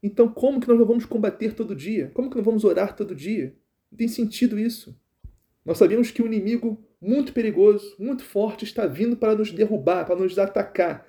Então, 0.02 0.28
como 0.28 0.60
que 0.60 0.68
nós 0.68 0.80
não 0.80 0.88
vamos 0.88 1.06
combater 1.06 1.54
todo 1.54 1.76
dia? 1.76 2.10
Como 2.16 2.32
que 2.32 2.36
não 2.36 2.44
vamos 2.44 2.64
orar 2.64 2.96
todo 2.96 3.14
dia? 3.14 3.56
Não 3.92 3.98
tem 4.00 4.08
sentido 4.08 4.58
isso. 4.58 5.00
Nós 5.68 5.78
sabemos 5.78 6.10
que 6.12 6.24
um 6.24 6.28
inimigo 6.28 6.82
muito 7.02 7.34
perigoso, 7.34 7.94
muito 8.00 8.24
forte, 8.24 8.64
está 8.64 8.88
vindo 8.88 9.18
para 9.18 9.36
nos 9.36 9.52
derrubar, 9.52 10.06
para 10.06 10.16
nos 10.16 10.40
atacar. 10.40 11.06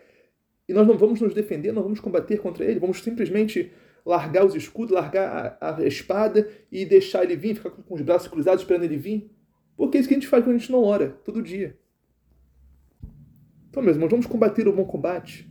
E 0.68 0.72
nós 0.72 0.84
não 0.84 0.98
vamos 0.98 1.20
nos 1.20 1.32
defender, 1.32 1.70
não 1.70 1.84
vamos 1.84 2.00
combater 2.00 2.38
contra 2.38 2.64
ele, 2.64 2.80
vamos 2.80 3.00
simplesmente 3.00 3.70
largar 4.04 4.44
os 4.44 4.56
escudos, 4.56 4.92
largar 4.92 5.56
a, 5.60 5.76
a 5.76 5.86
espada 5.86 6.50
e 6.72 6.84
deixar 6.84 7.22
ele 7.22 7.36
vir, 7.36 7.54
ficar 7.54 7.70
com 7.70 7.94
os 7.94 8.02
braços 8.02 8.26
cruzados 8.26 8.62
esperando 8.62 8.82
ele 8.82 8.96
vir. 8.96 9.30
Porque 9.76 9.96
é 9.96 10.00
isso 10.00 10.08
que 10.08 10.14
a 10.14 10.18
gente 10.18 10.26
faz 10.26 10.42
quando 10.42 10.56
a 10.56 10.58
gente 10.58 10.72
não 10.72 10.82
ora, 10.82 11.10
todo 11.24 11.40
dia. 11.40 11.78
Então, 13.70 13.80
meus 13.80 13.94
irmãos, 13.94 14.10
vamos 14.10 14.26
combater 14.26 14.66
o 14.66 14.72
bom 14.72 14.84
combate. 14.84 15.48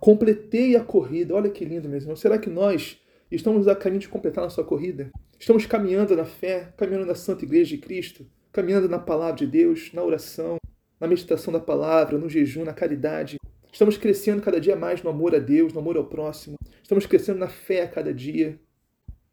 Completei 0.00 0.74
a 0.74 0.82
corrida. 0.82 1.34
Olha 1.34 1.50
que 1.50 1.66
lindo, 1.66 1.86
meus 1.86 2.04
irmãos. 2.04 2.20
Será 2.20 2.38
que 2.38 2.48
nós 2.48 2.98
estamos 3.36 3.66
a 3.66 3.74
caminho 3.74 4.00
de 4.00 4.08
completar 4.08 4.44
a 4.44 4.46
nossa 4.46 4.62
corrida? 4.62 5.10
Estamos 5.38 5.64
caminhando 5.66 6.14
na 6.14 6.24
fé, 6.24 6.72
caminhando 6.76 7.06
na 7.06 7.14
Santa 7.14 7.44
Igreja 7.44 7.74
de 7.74 7.82
Cristo, 7.82 8.26
caminhando 8.52 8.88
na 8.88 8.98
palavra 8.98 9.36
de 9.36 9.46
Deus, 9.46 9.92
na 9.92 10.02
oração, 10.02 10.58
na 11.00 11.08
meditação 11.08 11.52
da 11.52 11.58
palavra, 11.58 12.18
no 12.18 12.28
jejum, 12.28 12.64
na 12.64 12.74
caridade. 12.74 13.38
Estamos 13.72 13.96
crescendo 13.96 14.42
cada 14.42 14.60
dia 14.60 14.76
mais 14.76 15.02
no 15.02 15.10
amor 15.10 15.34
a 15.34 15.38
Deus, 15.38 15.72
no 15.72 15.80
amor 15.80 15.96
ao 15.96 16.04
próximo. 16.04 16.56
Estamos 16.82 17.06
crescendo 17.06 17.38
na 17.38 17.48
fé 17.48 17.82
a 17.82 17.88
cada 17.88 18.12
dia. 18.12 18.60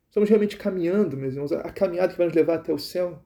Estamos 0.08 0.30
realmente 0.30 0.58
caminhando, 0.58 1.18
meus 1.18 1.34
irmãos, 1.34 1.52
a 1.52 1.70
caminhada 1.70 2.14
que 2.14 2.18
vai 2.18 2.26
nos 2.28 2.36
levar 2.36 2.56
até 2.56 2.74
o 2.74 2.80
céu. 2.80 3.22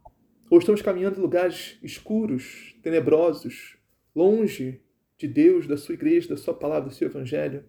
Ou 0.49 0.57
estamos 0.57 0.81
caminhando 0.81 1.19
em 1.19 1.21
lugares 1.21 1.77
escuros, 1.81 2.75
tenebrosos, 2.81 3.77
longe 4.15 4.81
de 5.17 5.27
Deus, 5.27 5.67
da 5.67 5.77
sua 5.77 5.93
igreja, 5.93 6.29
da 6.29 6.37
sua 6.37 6.53
palavra, 6.53 6.89
do 6.89 6.95
seu 6.95 7.07
evangelho, 7.07 7.63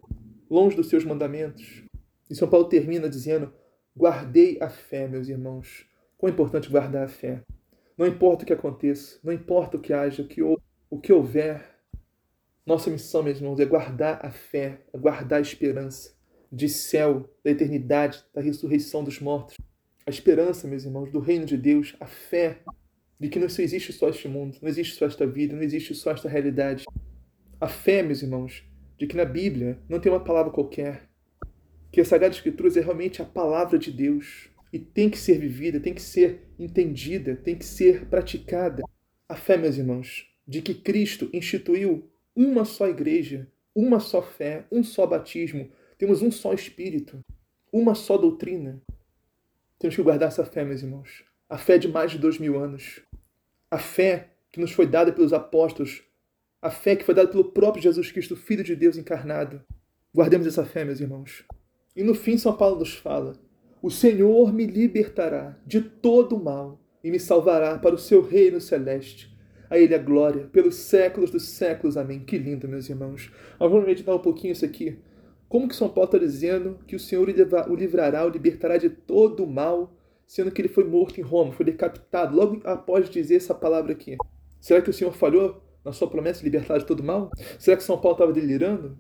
longe 0.51 0.75
dos 0.75 0.89
seus 0.89 1.05
mandamentos. 1.05 1.84
E 2.29 2.35
São 2.35 2.49
Paulo 2.49 2.69
termina 2.69 3.09
dizendo: 3.09 3.53
Guardei 3.97 4.59
a 4.61 4.69
fé, 4.69 5.07
meus 5.09 5.29
irmãos. 5.29 5.87
Quão 6.17 6.33
importante 6.33 6.71
guardar 6.71 7.05
a 7.05 7.09
fé. 7.09 7.43
Não 7.97 8.07
importa 8.07 8.43
o 8.43 8.47
que 8.47 8.53
aconteça, 8.53 9.19
não 9.23 9.33
importa 9.33 9.77
o 9.77 9.81
que 9.81 9.93
haja, 9.93 10.23
o 10.23 10.27
que, 10.27 10.43
o 10.43 11.01
que 11.01 11.13
houver, 11.13 11.79
nossa 12.67 12.91
missão, 12.91 13.23
meus 13.23 13.39
irmãos, 13.39 13.61
é 13.61 13.65
guardar 13.65 14.19
a 14.25 14.31
fé, 14.31 14.81
é 14.93 14.99
guardar 14.99 15.39
a 15.39 15.43
esperança 15.43 16.13
de 16.51 16.69
céu, 16.69 17.31
da 17.45 17.53
eternidade, 17.53 18.25
da 18.35 18.41
ressurreição 18.41 19.05
dos 19.05 19.21
mortos 19.21 19.57
a 20.07 20.11
esperança, 20.11 20.69
meus 20.69 20.85
irmãos, 20.85 21.11
do 21.11 21.19
reino 21.19 21.47
de 21.47 21.57
Deus, 21.57 21.97
a 21.99 22.07
fé 22.07 22.59
de 23.19 23.29
que 23.29 23.39
não 23.39 23.47
existe 23.47 23.93
só 23.93 24.11
este 24.11 24.29
mundo, 24.29 24.59
não 24.61 24.69
existe 24.69 24.97
só 24.97 25.07
esta 25.07 25.27
vida, 25.27 25.57
não 25.57 25.63
existe 25.63 25.95
só 25.95 26.11
esta 26.11 26.29
realidade. 26.29 26.85
A 27.59 27.67
fé, 27.67 28.03
meus 28.03 28.21
irmãos, 28.21 28.65
de 28.99 29.07
que 29.07 29.17
na 29.17 29.25
Bíblia 29.25 29.79
não 29.89 29.99
tem 29.99 30.13
uma 30.13 30.23
palavra 30.23 30.53
qualquer, 30.53 31.09
que 31.95 32.01
a 32.01 32.05
Sagrada 32.05 32.35
Escritura 32.35 32.69
é 32.77 32.83
realmente 32.83 33.23
a 33.23 33.25
palavra 33.25 33.79
de 33.79 33.93
Deus 33.93 34.49
e 34.73 34.81
tem 34.81 35.09
que 35.09 35.17
ser 35.17 35.39
vivida, 35.39 35.79
tem 35.79 35.95
que 35.95 36.03
ser 36.03 36.41
entendida, 36.59 37.37
tem 37.37 37.55
que 37.55 37.65
ser 37.65 38.07
praticada. 38.07 38.83
A 39.29 39.37
fé, 39.37 39.57
meus 39.57 39.79
irmãos, 39.79 40.29
de 40.45 40.61
que 40.61 40.75
Cristo 40.75 41.31
instituiu 41.33 42.11
uma 42.35 42.65
só 42.65 42.89
igreja, 42.89 43.49
uma 43.73 44.01
só 44.01 44.21
fé, 44.21 44.67
um 44.73 44.83
só 44.83 45.07
batismo, 45.07 45.71
temos 45.97 46.21
um 46.21 46.33
só 46.33 46.53
Espírito, 46.53 47.21
uma 47.73 47.95
só 47.95 48.19
doutrina, 48.19 48.83
temos 49.79 49.95
que 49.95 50.03
guardar 50.03 50.27
essa 50.27 50.45
fé, 50.45 50.65
meus 50.65 50.83
irmãos. 50.83 51.23
A 51.49 51.57
fé 51.57 51.79
de 51.79 51.87
mais 51.87 52.11
de 52.11 52.19
dois 52.19 52.41
mil 52.41 52.59
anos. 52.59 53.03
A 53.71 53.79
fé 53.79 54.31
que 54.51 54.61
nos 54.61 54.73
foi 54.73 54.89
dada 54.89 55.13
pelos 55.13 55.33
apóstolos. 55.33 56.03
A 56.61 56.73
fé 56.73 56.97
que 56.97 57.05
foi 57.05 57.15
dada 57.15 57.29
pelo 57.29 57.53
próprio 57.53 57.85
Jesus 57.85 58.11
Cristo, 58.11 58.35
Filho 58.35 58.65
de 58.65 58.75
Deus 58.75 58.97
encarnado. 58.97 59.63
Guardemos 60.13 60.49
essa 60.49 60.65
fé, 60.65 60.85
meus 60.85 60.99
irmãos. 60.99 61.45
E 61.97 62.03
no 62.03 62.15
fim, 62.15 62.37
São 62.37 62.57
Paulo 62.57 62.79
nos 62.79 62.95
fala: 62.95 63.35
O 63.81 63.91
Senhor 63.91 64.53
me 64.53 64.67
libertará 64.67 65.57
de 65.67 65.81
todo 65.81 66.37
o 66.37 66.43
mal 66.43 66.81
e 67.03 67.11
me 67.11 67.21
salvará 67.21 67.79
para 67.79 67.95
o 67.95 67.99
seu 67.99 68.23
reino 68.23 68.61
celeste. 68.61 69.33
A 69.71 69.79
Ele 69.79 69.95
a 69.95 69.99
glória, 69.99 70.49
pelos 70.53 70.75
séculos 70.75 71.31
dos 71.31 71.49
séculos. 71.49 71.97
Amém. 71.97 72.21
Que 72.21 72.39
lindo, 72.39 72.69
meus 72.69 72.89
irmãos. 72.89 73.31
Nós 73.59 73.71
vamos 73.71 73.87
meditar 73.87 74.15
um 74.15 74.21
pouquinho 74.21 74.53
isso 74.53 74.65
aqui. 74.65 74.99
Como 75.49 75.69
que 75.69 75.77
São 75.77 75.89
Paulo 75.89 76.07
está 76.07 76.19
dizendo 76.19 76.79
que 76.87 76.97
o 76.97 77.01
Senhor 77.01 77.29
o 77.29 77.75
livrará, 77.75 78.27
o 78.27 78.29
libertará 78.29 78.77
de 78.77 78.91
todo 78.91 79.45
o 79.45 79.47
mal, 79.47 79.95
sendo 80.27 80.51
que 80.51 80.61
ele 80.61 80.69
foi 80.69 80.85
morto 80.85 81.21
em 81.21 81.23
Roma, 81.23 81.53
foi 81.53 81.67
decapitado, 81.67 82.35
logo 82.35 82.61
após 82.65 83.09
dizer 83.09 83.37
essa 83.37 83.55
palavra 83.55 83.93
aqui? 83.93 84.17
Será 84.61 84.83
que 84.83 84.91
o 84.91 84.93
Senhor 84.93 85.13
falhou 85.13 85.63
na 85.85 85.93
sua 85.93 86.09
promessa 86.09 86.41
de 86.41 86.47
libertar 86.47 86.79
de 86.79 86.87
todo 86.87 87.01
o 87.01 87.05
mal? 87.05 87.31
Será 87.59 87.77
que 87.77 87.85
São 87.85 88.01
Paulo 88.01 88.17
estava 88.17 88.33
delirando? 88.33 88.99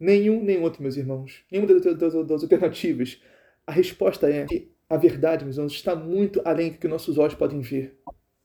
Nenhum, 0.00 0.42
nem 0.42 0.58
outro, 0.62 0.82
meus 0.82 0.96
irmãos. 0.96 1.44
Nenhuma 1.52 1.68
das, 1.74 1.96
das, 1.98 2.26
das 2.26 2.42
alternativas. 2.42 3.20
A 3.66 3.72
resposta 3.72 4.30
é 4.30 4.46
que 4.46 4.72
a 4.88 4.96
verdade, 4.96 5.44
meus 5.44 5.56
irmãos, 5.56 5.74
está 5.74 5.94
muito 5.94 6.40
além 6.42 6.72
do 6.72 6.78
que 6.78 6.88
nossos 6.88 7.18
olhos 7.18 7.34
podem 7.34 7.60
ver. 7.60 8.00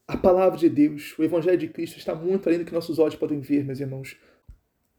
A 0.05 0.17
palavra 0.17 0.59
de 0.59 0.69
Deus, 0.69 1.17
o 1.17 1.23
Evangelho 1.23 1.57
de 1.57 1.69
Cristo, 1.69 1.97
está 1.97 2.13
muito 2.13 2.47
além 2.47 2.59
do 2.59 2.65
que 2.65 2.73
nossos 2.73 2.99
olhos 2.99 3.15
podem 3.15 3.39
ver, 3.39 3.63
meus 3.63 3.79
irmãos. 3.79 4.17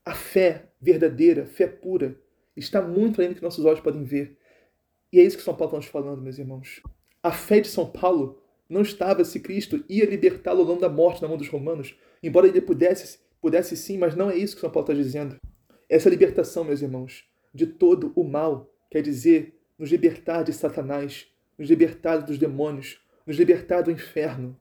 A 0.05 0.15
fé 0.15 0.65
verdadeira, 0.81 1.45
fé 1.45 1.67
pura, 1.67 2.19
está 2.57 2.81
muito 2.81 3.21
além 3.21 3.33
do 3.33 3.37
que 3.37 3.43
nossos 3.43 3.65
olhos 3.65 3.81
podem 3.81 4.03
ver. 4.03 4.37
E 5.13 5.21
é 5.21 5.23
isso 5.23 5.37
que 5.37 5.45
São 5.45 5.55
Paulo 5.55 5.77
está 5.77 5.77
nos 5.77 5.87
falando, 5.87 6.23
meus 6.23 6.39
irmãos. 6.39 6.83
A 7.23 7.31
fé 7.31 7.61
de 7.61 7.69
São 7.69 7.87
Paulo 7.87 8.43
não 8.69 8.81
estava 8.81 9.25
se 9.25 9.41
Cristo 9.41 9.85
ia 9.89 10.07
libertá-lo 10.07 10.61
ao 10.61 10.67
longo 10.67 10.81
da 10.81 10.89
morte 10.89 11.23
na 11.23 11.29
mão 11.29 11.37
dos 11.37 11.49
romanos, 11.49 11.97
embora 12.23 12.49
ele 12.49 12.61
pudesse, 12.61 13.21
pudesse 13.41 13.77
sim, 13.77 13.99
mas 13.99 14.17
não 14.17 14.31
é 14.31 14.37
isso 14.37 14.55
que 14.55 14.61
São 14.63 14.71
Paulo 14.71 14.91
está 14.91 14.95
dizendo. 14.95 15.37
Essa 15.89 16.11
libertação, 16.11 16.65
meus 16.65 16.83
irmãos, 16.83 17.25
de 17.55 17.67
todo 17.67 18.13
o 18.17 18.25
mal, 18.25 18.69
quer 18.91 19.03
dizer 19.03 19.57
nos 19.79 19.91
libertar 19.91 20.43
de 20.43 20.53
Satanás, 20.53 21.29
nos 21.59 21.69
libertar 21.69 22.19
dos 22.19 22.39
demônios, 22.39 23.01
nos 23.27 23.37
libertar 23.37 23.83
do 23.83 23.91
inferno. 23.91 24.59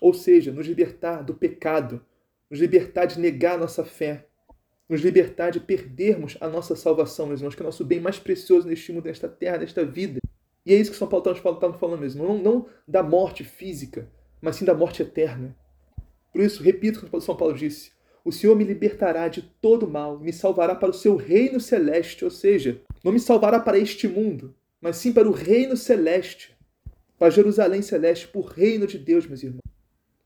ou 0.00 0.14
seja, 0.14 0.50
nos 0.50 0.66
libertar 0.66 1.22
do 1.22 1.34
pecado, 1.34 2.04
nos 2.50 2.58
libertar 2.58 3.04
de 3.04 3.20
negar 3.20 3.58
nossa 3.58 3.84
fé, 3.84 4.26
nos 4.88 5.02
libertar 5.02 5.50
de 5.50 5.60
perdermos 5.60 6.38
a 6.40 6.48
nossa 6.48 6.74
salvação, 6.74 7.26
meus 7.26 7.40
irmãos, 7.40 7.54
que 7.54 7.62
é 7.62 7.64
o 7.64 7.66
nosso 7.66 7.84
bem 7.84 8.00
mais 8.00 8.18
precioso 8.18 8.66
neste 8.66 8.92
mundo, 8.92 9.04
nesta 9.04 9.28
terra, 9.28 9.58
nesta 9.58 9.84
vida. 9.84 10.18
E 10.64 10.72
é 10.72 10.76
isso 10.76 10.90
que 10.90 10.96
São 10.96 11.06
Paulo 11.06 11.30
está 11.30 11.68
nos 11.68 11.78
falando 11.78 12.00
mesmo, 12.00 12.24
não, 12.24 12.38
não 12.38 12.66
da 12.88 13.02
morte 13.02 13.44
física, 13.44 14.10
mas 14.40 14.56
sim 14.56 14.64
da 14.64 14.74
morte 14.74 15.02
eterna. 15.02 15.54
Por 16.32 16.40
isso, 16.40 16.62
repito 16.62 17.06
o 17.06 17.10
que 17.10 17.20
São 17.20 17.36
Paulo 17.36 17.54
disse: 17.54 17.92
o 18.24 18.32
Senhor 18.32 18.56
me 18.56 18.64
libertará 18.64 19.28
de 19.28 19.42
todo 19.60 19.88
mal, 19.88 20.18
me 20.18 20.32
salvará 20.32 20.74
para 20.74 20.90
o 20.90 20.94
seu 20.94 21.16
reino 21.16 21.60
celeste, 21.60 22.24
ou 22.24 22.30
seja, 22.30 22.80
não 23.02 23.12
me 23.12 23.20
salvará 23.20 23.58
para 23.60 23.78
este 23.78 24.06
mundo, 24.06 24.54
mas 24.80 24.96
sim 24.96 25.12
para 25.12 25.28
o 25.28 25.32
reino 25.32 25.76
celeste, 25.76 26.56
para 27.18 27.30
Jerusalém 27.30 27.82
celeste, 27.82 28.28
para 28.28 28.40
o 28.40 28.44
reino 28.44 28.86
de 28.86 28.98
Deus, 28.98 29.26
meus 29.26 29.42
irmãos. 29.42 29.60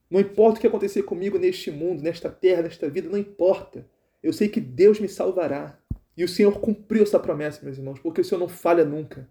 Não 0.09 0.19
importa 0.19 0.57
o 0.57 0.61
que 0.61 0.67
acontecer 0.67 1.03
comigo 1.03 1.37
neste 1.37 1.71
mundo, 1.71 2.01
nesta 2.01 2.29
terra, 2.29 2.61
nesta 2.61 2.87
vida, 2.89 3.09
não 3.09 3.17
importa. 3.17 3.85
Eu 4.21 4.31
sei 4.31 4.47
que 4.47 4.61
Deus 4.61 4.99
me 4.99 5.09
salvará. 5.09 5.77
E 6.17 6.23
o 6.23 6.29
Senhor 6.29 6.59
cumpriu 6.59 7.03
essa 7.03 7.19
promessa, 7.19 7.59
meus 7.63 7.77
irmãos, 7.77 7.99
porque 7.99 8.21
o 8.21 8.23
Senhor 8.23 8.39
não 8.39 8.47
falha 8.47 8.85
nunca. 8.85 9.29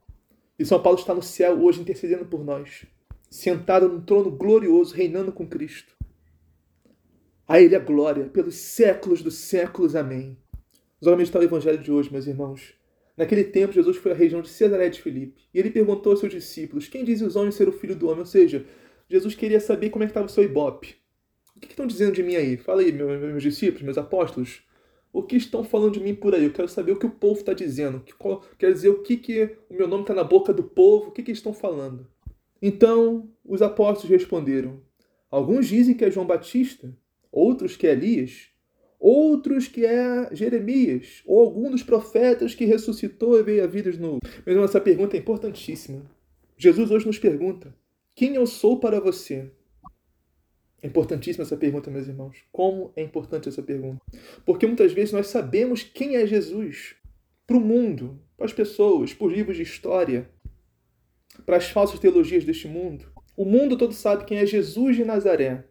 E 0.59 0.65
São 0.65 0.83
Paulo 0.83 0.99
está 0.99 1.15
no 1.15 1.23
céu 1.23 1.59
hoje 1.63 1.81
intercedendo 1.81 2.27
por 2.27 2.45
nós, 2.45 2.85
sentado 3.31 3.89
no 3.89 4.03
trono 4.03 4.31
glorioso, 4.31 4.95
reinando 4.95 5.33
com 5.33 5.47
Cristo. 5.47 5.95
A 7.47 7.61
Ele 7.61 7.77
a 7.77 7.79
glória 7.79 8.25
pelos 8.25 8.55
séculos 8.55 9.23
dos 9.23 9.35
séculos. 9.35 9.95
Amém. 9.95 10.39
Vamos 10.99 11.19
meditar 11.19 11.43
o 11.43 11.45
Evangelho 11.45 11.77
de 11.77 11.93
hoje, 11.93 12.11
meus 12.11 12.27
irmãos. 12.27 12.73
Naquele 13.19 13.45
tempo, 13.45 13.71
Jesus 13.71 13.99
foi 13.99 14.13
à 14.13 14.15
região 14.15 14.41
de 14.41 14.49
Cesaré 14.49 14.89
de 14.89 15.03
Filipe 15.03 15.43
e 15.53 15.59
ele 15.59 15.71
perguntou 15.71 16.13
aos 16.13 16.21
seus 16.21 16.33
discípulos: 16.33 16.89
Quem 16.89 17.05
dizem 17.05 17.29
os 17.29 17.37
homens 17.37 17.55
ser 17.55 17.69
o 17.69 17.73
filho 17.73 17.95
do 17.95 18.07
homem? 18.07 18.21
Ou 18.21 18.27
seja, 18.27 18.65
Jesus 19.11 19.35
queria 19.35 19.61
saber 19.61 19.91
como 19.91 20.03
é 20.03 20.07
que 20.07 20.13
estava 20.13 20.25
o 20.27 20.31
seu 20.31 20.43
ibope. 20.43 20.97
O 21.55 21.61
que, 21.61 21.69
estão 21.69 21.87
dizendo 21.87 22.13
de 22.13 22.23
mim 22.23 22.35
aí? 22.35 22.57
Fala 22.57 22.81
aí, 22.81 22.91
meus, 22.91 23.43
discípulos, 23.43 23.83
meus 23.83 23.99
apóstolos. 23.99 24.63
O 25.13 25.23
que 25.23 25.37
estão 25.37 25.63
falando 25.63 25.93
de 25.93 26.01
mim 26.01 26.15
por 26.15 26.35
aí? 26.35 26.45
Eu 26.45 26.53
quero 26.53 26.67
saber 26.67 26.93
o 26.93 26.99
que 26.99 27.07
o 27.07 27.11
povo 27.11 27.41
está 27.41 27.53
dizendo. 27.53 28.03
Quer 28.59 28.73
dizer, 28.73 28.89
o 28.89 29.03
que, 29.03 29.19
que 29.19 29.57
o 29.69 29.75
meu 29.75 29.87
nome 29.87 30.05
está 30.05 30.15
na 30.15 30.25
boca 30.25 30.51
do 30.51 30.63
povo? 30.63 31.09
O 31.09 31.13
que, 31.13 31.23
que 31.23 31.31
estão 31.31 31.53
falando? 31.53 32.07
Então, 32.61 33.29
os 33.45 33.61
apóstolos 33.61 34.11
responderam: 34.11 34.81
Alguns 35.31 35.67
dizem 35.69 35.95
que 35.95 36.07
é 36.07 36.11
João 36.11 36.27
Batista, 36.27 36.97
outros 37.35 37.77
que 37.77 37.87
é 37.87 37.93
Elias, 37.93 38.49
outros 38.99 39.67
que 39.67 39.85
é 39.85 40.29
Jeremias, 40.33 41.23
ou 41.27 41.41
algum 41.41 41.71
dos 41.71 41.83
profetas 41.83 42.55
que 42.55 42.65
ressuscitou 42.65 43.39
e 43.39 43.43
veio 43.43 43.65
a 43.65 43.67
vida 43.67 43.91
de 43.91 44.01
novo. 44.01 44.21
Mas 44.47 44.57
essa 44.57 44.81
pergunta 44.81 45.17
é 45.17 45.21
importantíssima. 45.21 46.03
Jesus 46.57 46.91
hoje 46.91 47.07
nos 47.07 47.19
pergunta: 47.19 47.75
quem 48.15 48.37
eu 48.37 48.47
sou 48.47 48.79
para 48.79 49.01
você? 49.01 49.51
É 50.81 50.87
importantíssima 50.87 51.43
essa 51.43 51.57
pergunta, 51.57 51.91
meus 51.91 52.07
irmãos. 52.07 52.37
Como 52.53 52.93
é 52.95 53.03
importante 53.03 53.49
essa 53.49 53.63
pergunta? 53.63 54.01
Porque 54.45 54.67
muitas 54.67 54.93
vezes 54.93 55.13
nós 55.13 55.27
sabemos 55.27 55.83
quem 55.83 56.17
é 56.17 56.27
Jesus 56.27 56.95
para 57.47 57.57
o 57.57 57.61
mundo, 57.61 58.21
para 58.37 58.47
as 58.47 58.53
pessoas, 58.53 59.13
por 59.13 59.33
livros 59.33 59.57
de 59.57 59.63
história, 59.63 60.31
para 61.45 61.57
as 61.57 61.69
falsas 61.71 61.99
teologias 61.99 62.45
deste 62.45 62.69
mundo. 62.69 63.07
O 63.37 63.45
mundo 63.45 63.77
todo 63.77 63.93
sabe 63.93 64.25
quem 64.25 64.39
é 64.39 64.47
Jesus 64.47 64.95
de 64.95 65.05
Nazaré, 65.05 65.65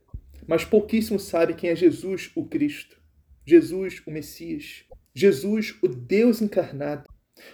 mas 0.48 0.66
pouquíssimo 0.66 1.20
sabe 1.20 1.54
quem 1.54 1.70
é 1.70 1.76
Jesus, 1.76 2.32
o 2.36 2.46
Cristo, 2.46 3.02
Jesus, 3.46 4.02
o 4.06 4.12
Messias, 4.12 4.86
Jesus, 5.14 5.78
o 5.82 5.88
Deus 5.88 6.42
encarnado. 6.42 7.10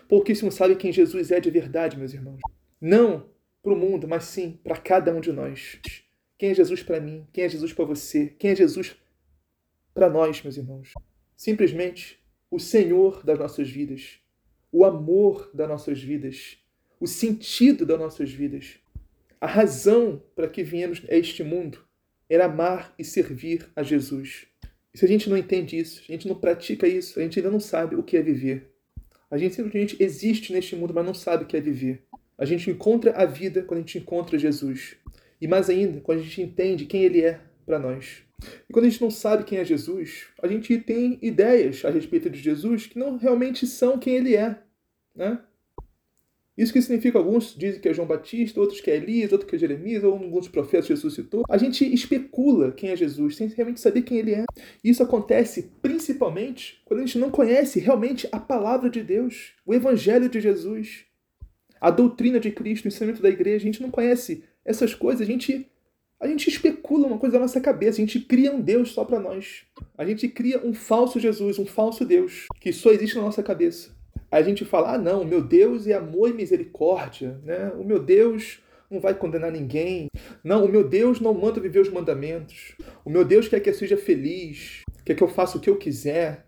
Pouquíssimo 0.08 0.52
sabe 0.52 0.76
quem 0.76 0.92
Jesus 0.92 1.32
é 1.32 1.40
de 1.40 1.50
verdade, 1.50 1.98
meus 1.98 2.14
irmãos. 2.14 2.40
Não 2.80 3.30
para 3.62 3.74
o 3.74 3.76
mundo, 3.76 4.08
mas 4.08 4.26
sim 4.26 4.60
para 4.64 4.78
cada 4.78 5.14
um 5.14 5.20
de 5.20 5.32
nós. 5.32 5.80
Quem 6.38 6.52
é 6.52 6.54
Jesus 6.54 6.82
para 6.82 7.02
mim? 7.02 7.28
Quem 7.34 7.44
é 7.44 7.50
Jesus 7.50 7.74
para 7.74 7.86
você? 7.86 8.28
Quem 8.40 8.52
é 8.52 8.56
Jesus 8.56 8.96
para 9.94 10.10
nós, 10.10 10.42
meus 10.42 10.58
irmãos? 10.58 10.94
Simplesmente 11.36 12.20
o 12.50 12.60
Senhor 12.60 13.24
das 13.24 13.38
nossas 13.38 13.70
vidas, 13.70 14.20
o 14.72 14.86
amor 14.86 15.52
das 15.54 15.68
nossas 15.68 16.02
vidas, 16.02 16.58
o 17.00 17.08
sentido 17.08 17.86
das 17.86 18.00
nossas 18.00 18.32
vidas. 18.32 18.80
A 19.42 19.48
razão 19.48 20.24
para 20.36 20.50
que 20.50 20.64
viemos 20.64 21.02
a 21.10 21.16
este 21.16 21.44
mundo 21.44 21.86
era 22.30 22.46
amar 22.46 22.94
e 22.98 23.04
servir 23.04 23.68
a 23.76 23.84
Jesus. 23.84 24.46
E 24.94 24.98
se 24.98 25.06
a 25.06 25.08
gente 25.08 25.30
não 25.30 25.38
entende 25.38 25.78
isso, 25.78 26.02
a 26.08 26.12
gente 26.12 26.28
não 26.28 26.36
pratica 26.36 26.88
isso, 26.88 27.20
a 27.20 27.24
gente 27.24 27.40
ainda 27.40 27.52
não 27.52 27.60
sabe 27.60 27.96
o 27.96 28.04
que 28.04 28.18
é 28.18 28.22
viver. 28.22 28.72
A 29.32 29.38
gente 29.38 29.56
simplesmente 29.56 30.02
existe 30.02 30.52
neste 30.52 30.76
mundo, 30.76 30.94
mas 30.94 31.06
não 31.06 31.14
sabe 31.14 31.44
o 31.44 31.48
que 31.48 31.58
é 31.58 31.62
viver. 31.62 32.04
A 32.38 32.46
gente 32.46 32.70
encontra 32.70 33.12
a 33.12 33.26
vida 33.26 33.64
quando 33.64 33.80
a 33.80 33.82
gente 33.82 33.98
encontra 33.98 34.40
Jesus. 34.40 34.96
E 35.42 35.48
mais 35.48 35.70
ainda, 35.70 36.02
quando 36.02 36.20
a 36.20 36.24
gente 36.24 36.42
entende 36.42 36.86
quem 36.86 37.04
ele 37.04 37.22
é 37.22 37.40
para 37.66 37.78
nós. 37.78 38.24
E 38.68 38.74
quando 38.74 38.86
a 38.86 38.90
gente 38.90 39.02
não 39.02 39.12
sabe 39.12 39.44
quem 39.44 39.58
é 39.58 39.66
Jesus, 39.66 40.28
a 40.42 40.48
gente 40.48 40.78
tem 40.80 41.20
ideias 41.22 41.84
a 41.86 41.90
respeito 41.90 42.30
de 42.30 42.40
Jesus 42.40 42.88
que 42.88 42.98
não 42.98 43.18
realmente 43.18 43.68
são 43.68 44.00
quem 44.00 44.16
ele 44.16 44.36
é. 44.36 44.58
Né? 45.16 45.40
Isso 46.60 46.74
que 46.74 46.82
significa, 46.82 47.18
alguns 47.18 47.56
dizem 47.56 47.80
que 47.80 47.88
é 47.88 47.94
João 47.94 48.06
Batista, 48.06 48.60
outros 48.60 48.82
que 48.82 48.92
é 48.92 48.98
Elias, 48.98 49.32
outros 49.32 49.50
que 49.50 49.56
é 49.56 49.60
Jeremias, 49.60 50.04
ou 50.04 50.12
alguns 50.12 50.50
profetas 50.50 50.90
ressuscitou. 50.90 51.44
A 51.50 51.58
gente 51.58 51.86
especula 51.86 52.74
quem 52.74 52.90
é 52.90 52.98
Jesus, 52.98 53.38
sem 53.38 53.48
realmente 53.48 53.80
saber 53.80 54.02
quem 54.02 54.18
ele 54.18 54.34
é. 54.34 54.44
Isso 54.84 55.02
acontece 55.02 55.72
principalmente 55.82 56.82
quando 56.84 57.00
a 57.00 57.06
gente 57.06 57.18
não 57.18 57.32
conhece 57.32 57.80
realmente 57.80 58.28
a 58.30 58.42
palavra 58.42 58.90
de 58.90 59.02
Deus, 59.02 59.54
o 59.66 59.74
evangelho 59.74 60.28
de 60.28 60.42
Jesus, 60.42 61.06
a 61.80 61.90
doutrina 61.90 62.42
de 62.42 62.52
Cristo, 62.52 62.84
o 62.84 62.88
ensinamento 62.90 63.22
da 63.22 63.30
igreja. 63.30 63.64
A 63.64 63.72
gente 63.72 63.82
não 63.82 63.90
conhece 63.90 64.44
essas 64.66 64.94
coisas, 64.94 65.22
a 65.22 65.32
gente 65.32 65.66
a 66.20 66.28
gente 66.28 66.50
especula 66.50 67.08
uma 67.08 67.18
coisa 67.18 67.38
na 67.38 67.44
nossa 67.44 67.62
cabeça, 67.62 68.02
a 68.02 68.06
gente 68.06 68.20
cria 68.20 68.52
um 68.52 68.60
Deus 68.60 68.92
só 68.92 69.06
para 69.06 69.22
nós. 69.22 69.64
A 69.98 70.04
gente 70.04 70.28
cria 70.28 70.60
um 70.62 70.74
falso 70.74 71.22
Jesus, 71.22 71.58
um 71.58 71.66
falso 71.66 72.04
Deus, 72.04 72.48
que 72.60 72.74
só 72.74 72.92
existe 72.92 73.16
na 73.16 73.22
nossa 73.22 73.42
cabeça 73.42 73.98
a 74.32 74.42
gente 74.42 74.64
fala, 74.66 74.94
ah, 74.94 74.98
não, 74.98 75.26
meu 75.26 75.42
Deus 75.42 75.88
é 75.88 75.94
amor 75.94 76.30
e 76.30 76.34
misericórdia, 76.34 77.40
né? 77.44 77.72
O 77.78 77.84
meu 77.84 78.00
Deus 78.00 78.60
não 78.90 79.00
vai 79.00 79.14
condenar 79.14 79.52
ninguém. 79.52 80.08
Não, 80.44 80.66
o 80.66 80.70
meu 80.70 80.88
Deus 80.88 81.20
não 81.20 81.34
manda 81.34 81.62
viver 81.62 81.80
os 81.80 81.90
mandamentos. 81.90 82.76
O 83.06 83.10
meu 83.10 83.24
Deus 83.24 83.48
quer 83.48 83.60
que 83.60 83.70
eu 83.70 83.74
seja 83.74 83.98
feliz, 83.98 84.84
quer 85.06 85.16
que 85.16 85.24
eu 85.24 85.28
faça 85.28 85.58
o 85.58 85.62
que 85.62 85.70
eu 85.70 85.78
quiser. 85.78 86.48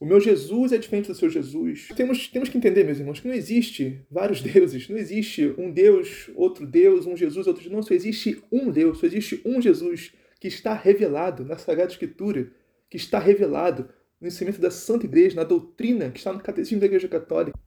O 0.00 0.06
meu 0.06 0.20
Jesus 0.20 0.72
é 0.72 0.78
diferente 0.78 1.08
do 1.08 1.14
seu 1.14 1.28
Jesus. 1.28 1.88
Temos, 1.96 2.28
temos 2.28 2.48
que 2.48 2.56
entender, 2.56 2.84
meus 2.84 2.98
irmãos, 2.98 3.18
que 3.18 3.26
não 3.26 3.34
existe 3.34 4.00
vários 4.10 4.40
deuses. 4.42 4.88
Não 4.88 4.96
existe 4.96 5.54
um 5.58 5.70
Deus, 5.70 6.30
outro 6.34 6.66
Deus, 6.66 7.04
um 7.04 7.16
Jesus, 7.16 7.46
outro 7.46 7.68
Não, 7.70 7.82
só 7.82 7.94
existe 7.94 8.42
um 8.52 8.70
Deus, 8.70 8.98
só 8.98 9.06
existe 9.06 9.40
um 9.44 9.60
Jesus 9.60 10.12
que 10.40 10.46
está 10.46 10.72
revelado 10.72 11.44
na 11.44 11.58
Sagrada 11.58 11.90
Escritura, 11.90 12.48
que 12.88 12.96
está 12.96 13.18
revelado 13.18 13.88
no 14.20 14.28
ensinamento 14.28 14.60
da 14.60 14.70
Santa 14.70 15.06
Igreja, 15.06 15.36
na 15.36 15.44
doutrina 15.44 16.10
que 16.10 16.18
está 16.18 16.32
no 16.32 16.40
Catecismo 16.40 16.80
da 16.80 16.86
Igreja 16.86 17.08
Católica. 17.08 17.58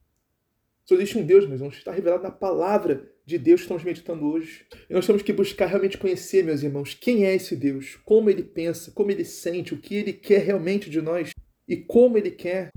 Só 0.86 0.96
existe 0.96 1.18
um 1.18 1.26
Deus, 1.26 1.48
meus 1.48 1.62
irmãos, 1.62 1.78
está 1.78 1.92
revelado 1.92 2.24
na 2.24 2.32
palavra 2.32 3.10
de 3.26 3.38
Deus 3.38 3.62
que 3.62 3.66
estamos 3.66 3.84
meditando 3.84 4.26
hoje. 4.26 4.66
E 4.90 4.94
nós 4.94 5.06
temos 5.06 5.22
que 5.22 5.32
buscar 5.32 5.68
realmente 5.68 5.98
conhecer, 5.98 6.44
meus 6.44 6.64
irmãos, 6.64 6.94
quem 6.94 7.26
é 7.26 7.34
esse 7.34 7.56
Deus, 7.56 7.98
como 8.04 8.30
ele 8.30 8.44
pensa, 8.44 8.92
como 8.92 9.12
ele 9.12 9.24
sente, 9.24 9.74
o 9.74 9.78
que 9.78 9.96
ele 9.96 10.12
quer 10.12 10.44
realmente 10.44 10.90
de 10.90 11.02
nós 11.02 11.32
e 11.68 11.78
como 11.78 12.18
ele 12.18 12.32
quer. 12.32 12.72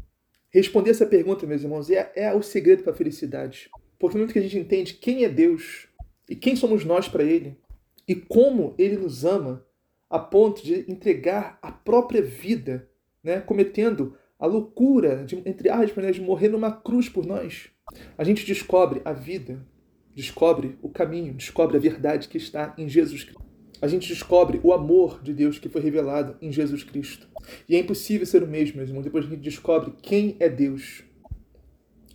Responder 0.51 0.91
essa 0.91 1.07
pergunta, 1.07 1.47
meus 1.47 1.63
irmãos, 1.63 1.91
é, 1.91 2.13
é 2.15 2.33
o 2.33 2.43
segredo 2.43 2.85
para 2.85 2.93
a 2.93 2.97
felicidade. 2.97 3.69
Porque 3.99 4.15
no 4.15 4.21
momento 4.21 4.33
que 4.33 4.39
a 4.39 4.43
gente 4.43 4.59
entende 4.59 4.95
quem 4.95 5.25
é 5.25 5.29
Deus 5.29 5.89
e 6.29 6.37
quem 6.37 6.55
somos 6.55 6.85
nós 6.85 7.09
para 7.09 7.25
ele 7.25 7.59
e 8.07 8.15
como 8.15 8.75
ele 8.79 8.97
nos 8.97 9.25
ama, 9.25 9.67
a 10.09 10.19
ponto 10.19 10.63
de 10.63 10.85
entregar 10.89 11.59
a 11.61 11.73
própria 11.73 12.23
vida 12.23 12.89
né, 13.25 13.41
cometendo 13.41 14.15
a 14.39 14.47
loucura, 14.47 15.25
de, 15.25 15.37
entre 15.47 15.71
aspas, 15.71 16.05
né, 16.05 16.13
de 16.13 16.21
morrer 16.21 16.49
numa 16.49 16.71
cruz 16.71 17.09
por 17.09 17.25
nós. 17.25 17.71
A 18.19 18.23
gente 18.23 18.47
descobre 18.47 19.01
a 19.05 19.13
vida, 19.13 19.67
descobre 20.15 20.79
o 20.83 20.89
caminho, 20.89 21.35
descobre 21.35 21.77
a 21.77 21.81
verdade 21.81 22.29
que 22.29 22.37
está 22.37 22.75
em 22.77 22.89
Jesus 22.89 23.25
Cristo. 23.25 23.43
A 23.81 23.89
gente 23.89 24.09
descobre 24.09 24.61
o 24.63 24.73
amor 24.73 25.23
de 25.23 25.33
Deus 25.33 25.59
que 25.59 25.69
foi 25.69 25.81
revelado 25.81 26.37
em 26.41 26.51
Jesus 26.51 26.85
Cristo. 26.85 27.29
E 27.69 27.75
é 27.77 27.79
impossível 27.79 28.27
ser 28.27 28.43
o 28.43 28.47
mesmo, 28.47 28.77
meus 28.77 28.89
irmãos, 28.89 29.05
depois 29.05 29.27
a 29.27 29.29
gente 29.29 29.41
descobre 29.41 29.93
quem 30.01 30.37
é 30.41 30.49
Deus. 30.49 31.05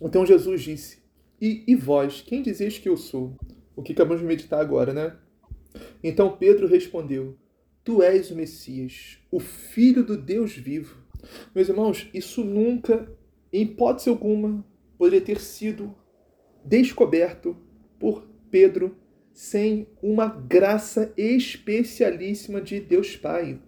Então 0.00 0.26
Jesus 0.26 0.62
disse: 0.62 0.98
E, 1.40 1.62
e 1.66 1.76
vós, 1.76 2.22
quem 2.22 2.42
dizeis 2.42 2.78
que 2.78 2.88
eu 2.88 2.96
sou? 2.96 3.36
O 3.76 3.82
que 3.82 3.92
acabamos 3.92 4.20
de 4.20 4.26
meditar 4.26 4.60
agora, 4.60 4.92
né? 4.92 5.16
Então 6.02 6.36
Pedro 6.36 6.66
respondeu: 6.66 7.36
Tu 7.84 8.02
és 8.02 8.30
o 8.30 8.36
Messias, 8.36 9.18
o 9.30 9.38
Filho 9.38 10.04
do 10.04 10.16
Deus 10.16 10.56
vivo. 10.56 10.99
Meus 11.54 11.68
irmãos, 11.68 12.08
isso 12.12 12.44
nunca, 12.44 13.10
em 13.52 13.62
hipótese 13.62 14.08
alguma, 14.08 14.64
poderia 14.98 15.20
ter 15.20 15.40
sido 15.40 15.94
descoberto 16.64 17.56
por 17.98 18.28
Pedro 18.50 18.96
sem 19.32 19.88
uma 20.02 20.26
graça 20.26 21.12
especialíssima 21.16 22.60
de 22.60 22.80
Deus 22.80 23.16
Pai. 23.16 23.60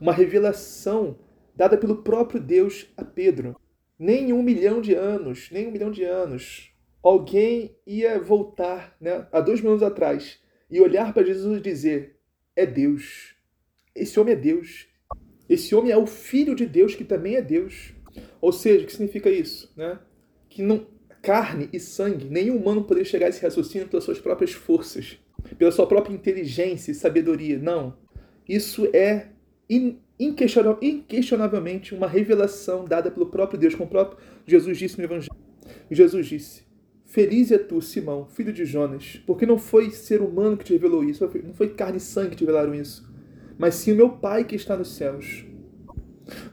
Uma 0.00 0.12
revelação 0.12 1.18
dada 1.54 1.76
pelo 1.76 2.02
próprio 2.02 2.40
Deus 2.40 2.88
a 2.96 3.04
Pedro. 3.04 3.56
Nem 3.98 4.32
um 4.32 4.42
milhão 4.42 4.80
de 4.80 4.94
anos, 4.94 5.48
nem 5.52 5.68
um 5.68 5.70
milhão 5.70 5.90
de 5.90 6.02
anos, 6.02 6.72
alguém 7.02 7.76
ia 7.86 8.18
voltar 8.18 8.96
né, 9.00 9.26
há 9.30 9.40
dois 9.40 9.60
mil 9.60 9.70
anos 9.70 9.82
atrás 9.82 10.40
e 10.70 10.80
olhar 10.80 11.12
para 11.12 11.24
Jesus 11.24 11.58
e 11.58 11.62
dizer: 11.62 12.18
é 12.56 12.66
Deus. 12.66 13.36
Esse 13.94 14.18
homem 14.18 14.34
é 14.34 14.36
Deus. 14.36 14.88
Esse 15.48 15.74
homem 15.74 15.92
é 15.92 15.96
o 15.96 16.06
filho 16.06 16.54
de 16.54 16.66
Deus 16.66 16.94
que 16.94 17.04
também 17.04 17.36
é 17.36 17.42
Deus. 17.42 17.92
Ou 18.40 18.52
seja, 18.52 18.84
o 18.84 18.86
que 18.86 18.92
significa 18.92 19.30
isso? 19.30 19.72
Né? 19.76 19.98
Que 20.48 20.62
não 20.62 20.86
carne 21.22 21.68
e 21.72 21.78
sangue, 21.78 22.28
nenhum 22.28 22.56
humano 22.56 22.82
poderia 22.82 23.08
chegar 23.08 23.26
a 23.26 23.28
esse 23.28 23.40
raciocínio 23.40 23.86
pelas 23.86 24.04
suas 24.04 24.18
próprias 24.18 24.52
forças, 24.52 25.18
pela 25.56 25.70
sua 25.70 25.86
própria 25.86 26.12
inteligência 26.12 26.90
e 26.90 26.94
sabedoria. 26.94 27.58
Não. 27.58 27.96
Isso 28.48 28.88
é 28.92 29.28
inquestionavelmente 30.18 31.94
uma 31.94 32.08
revelação 32.08 32.84
dada 32.84 33.10
pelo 33.10 33.26
próprio 33.26 33.58
Deus, 33.58 33.74
como 33.74 33.86
o 33.86 33.90
próprio 33.90 34.18
Jesus 34.46 34.76
disse 34.76 34.98
no 34.98 35.04
Evangelho. 35.04 35.36
Jesus 35.90 36.26
disse: 36.26 36.64
Feliz 37.06 37.52
é 37.52 37.58
tu, 37.58 37.80
Simão, 37.80 38.26
filho 38.26 38.52
de 38.52 38.64
Jonas, 38.64 39.22
porque 39.26 39.46
não 39.46 39.58
foi 39.58 39.90
ser 39.90 40.20
humano 40.20 40.56
que 40.56 40.64
te 40.64 40.72
revelou 40.72 41.04
isso, 41.04 41.24
não 41.44 41.54
foi 41.54 41.68
carne 41.68 41.98
e 41.98 42.00
sangue 42.00 42.30
que 42.30 42.36
te 42.36 42.40
revelaram 42.40 42.74
isso, 42.74 43.08
mas 43.58 43.74
sim 43.74 43.92
o 43.92 43.96
meu 43.96 44.10
Pai 44.10 44.44
que 44.44 44.56
está 44.56 44.76
nos 44.76 44.94
céus. 44.94 45.44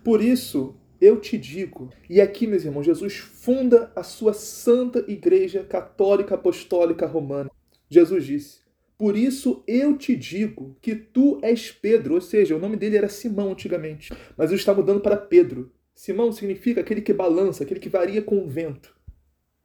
Por 0.04 0.22
isso, 0.22 0.76
eu 1.00 1.20
te 1.20 1.38
digo, 1.38 1.90
e 2.10 2.20
aqui, 2.20 2.46
meus 2.46 2.66
irmãos, 2.66 2.86
Jesus 2.86 3.18
funda 3.18 3.92
a 3.96 4.04
sua 4.04 4.34
santa 4.34 5.04
igreja 5.08 5.64
católica 5.64 6.36
apostólica 6.36 7.06
romana. 7.06 7.50
Jesus 7.90 8.26
disse: 8.26 8.60
Por 8.98 9.16
isso 9.16 9.64
eu 9.66 9.98
te 9.98 10.16
digo 10.16 10.76
que 10.82 10.96
tu 10.96 11.40
és 11.42 11.72
Pedro, 11.72 12.16
ou 12.16 12.22
seja, 12.22 12.56
o 12.56 12.60
nome 12.60 12.76
dele 12.76 12.98
era 12.98 13.08
Simão 13.08 13.52
antigamente, 13.52 14.12
mas 14.36 14.50
ele 14.50 14.60
está 14.60 14.74
mudando 14.74 15.00
para 15.00 15.16
Pedro. 15.16 15.72
Simão 15.96 16.32
significa 16.32 16.82
aquele 16.82 17.02
que 17.02 17.14
balança, 17.14 17.64
aquele 17.64 17.80
que 17.80 17.90
varia 17.90 18.22
com 18.22 18.40
o 18.40 18.48
vento, 18.48 18.96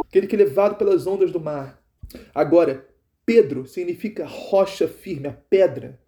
aquele 0.01 0.27
que 0.27 0.35
é 0.35 0.39
levado 0.39 0.77
pelas 0.77 1.07
ondas 1.07 1.31
do 1.31 1.41
mar. 1.41 1.83
Agora, 2.35 2.89
Pedro 3.27 3.67
significa 3.67 4.27
rocha 4.27 4.87
firme, 4.87 5.29
a 5.29 5.33
pedra 5.33 5.99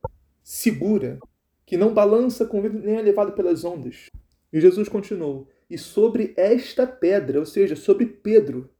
segura, 0.46 1.18
que 1.66 1.76
não 1.76 1.92
balança 1.92 2.46
com 2.46 2.62
vento 2.62 2.78
nem 2.78 2.94
é 2.94 3.02
levado 3.02 3.32
pelas 3.32 3.64
ondas. 3.64 4.08
E 4.52 4.60
Jesus 4.60 4.88
continuou: 4.88 5.48
E 5.68 5.76
sobre 5.76 6.32
esta 6.36 6.86
pedra, 6.86 7.40
ou 7.40 7.44
seja, 7.44 7.74
sobre 7.74 8.06
Pedro, 8.06 8.70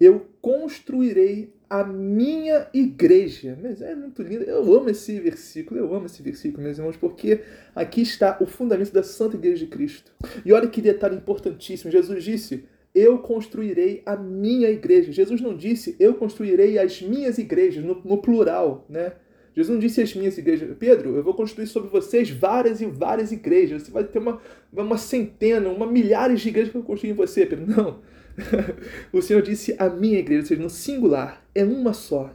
eu 0.00 0.26
construirei 0.40 1.54
a 1.68 1.84
minha 1.84 2.66
igreja. 2.72 3.58
Mas 3.62 3.82
é 3.82 3.94
muito 3.94 4.22
lindo. 4.22 4.44
Eu 4.44 4.62
amo 4.74 4.88
esse 4.88 5.20
versículo, 5.20 5.78
eu 5.78 5.94
amo 5.94 6.06
esse 6.06 6.22
versículo, 6.22 6.62
meus 6.62 6.78
irmãos, 6.78 6.96
porque 6.96 7.42
aqui 7.74 8.00
está 8.00 8.38
o 8.40 8.46
fundamento 8.46 8.90
da 8.90 9.02
Santa 9.02 9.36
Igreja 9.36 9.66
de 9.66 9.70
Cristo. 9.70 10.10
E 10.46 10.52
olha 10.54 10.66
que 10.66 10.80
detalhe 10.80 11.16
importantíssimo. 11.16 11.90
Jesus 11.90 12.24
disse: 12.24 12.64
Eu 12.94 13.18
construirei 13.18 14.02
a 14.06 14.16
minha 14.16 14.70
igreja. 14.70 15.12
Jesus 15.12 15.42
não 15.42 15.54
disse: 15.54 15.94
Eu 16.00 16.14
construirei 16.14 16.78
as 16.78 17.02
minhas 17.02 17.36
igrejas, 17.36 17.84
no, 17.84 18.00
no 18.02 18.22
plural, 18.22 18.86
né? 18.88 19.12
Jesus 19.56 19.72
não 19.72 19.80
disse 19.80 20.02
às 20.02 20.14
minhas 20.14 20.36
igrejas, 20.36 20.76
Pedro, 20.78 21.16
eu 21.16 21.22
vou 21.22 21.32
construir 21.32 21.66
sobre 21.66 21.88
vocês 21.88 22.28
várias 22.28 22.82
e 22.82 22.84
várias 22.84 23.32
igrejas. 23.32 23.84
Você 23.84 23.90
vai 23.90 24.04
ter 24.04 24.18
uma, 24.18 24.38
uma 24.70 24.98
centena, 24.98 25.70
uma 25.70 25.86
milhares 25.86 26.42
de 26.42 26.50
igrejas 26.50 26.70
que 26.70 26.76
eu 26.76 26.82
construir 26.82 27.12
em 27.12 27.14
você, 27.14 27.46
Pedro. 27.46 27.64
Não. 27.74 28.02
o 29.10 29.22
Senhor 29.22 29.40
disse 29.40 29.74
a 29.78 29.88
minha 29.88 30.18
igreja, 30.18 30.42
ou 30.42 30.46
seja, 30.46 30.62
no 30.62 30.68
singular, 30.68 31.42
é 31.54 31.64
uma 31.64 31.94
só. 31.94 32.34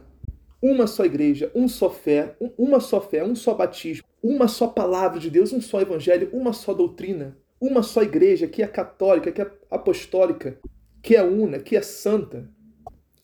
Uma 0.60 0.88
só 0.88 1.04
igreja, 1.04 1.48
um 1.54 1.68
só 1.68 1.88
fé, 1.88 2.36
uma 2.58 2.80
só 2.80 3.00
fé, 3.00 3.22
um 3.22 3.36
só 3.36 3.54
batismo, 3.54 4.04
uma 4.20 4.48
só 4.48 4.66
palavra 4.66 5.20
de 5.20 5.30
Deus, 5.30 5.52
um 5.52 5.60
só 5.60 5.80
evangelho, 5.80 6.28
uma 6.32 6.52
só 6.52 6.74
doutrina, 6.74 7.36
uma 7.60 7.84
só 7.84 8.02
igreja 8.02 8.48
que 8.48 8.64
é 8.64 8.66
católica, 8.66 9.30
que 9.30 9.42
é 9.42 9.50
apostólica, 9.70 10.58
que 11.00 11.14
é 11.14 11.22
una, 11.22 11.60
que 11.60 11.76
é 11.76 11.82
santa 11.82 12.50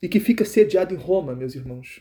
e 0.01 0.09
que 0.09 0.21
fica 0.21 0.45
sediada 0.45 0.95
em 0.95 0.97
Roma, 0.97 1.35
meus 1.35 1.57
irmãos. 1.57 2.01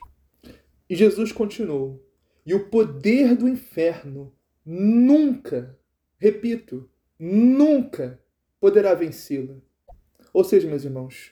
E 0.89 0.95
Jesus 0.95 1.32
continuou: 1.32 2.06
E 2.45 2.54
o 2.54 2.69
poder 2.69 3.36
do 3.36 3.47
inferno 3.47 4.34
nunca, 4.65 5.78
repito, 6.17 6.89
nunca 7.19 8.19
poderá 8.60 8.93
vencê-la. 8.93 9.56
Ou 10.34 10.43
seja, 10.43 10.67
meus 10.67 10.84
irmãos, 10.84 11.32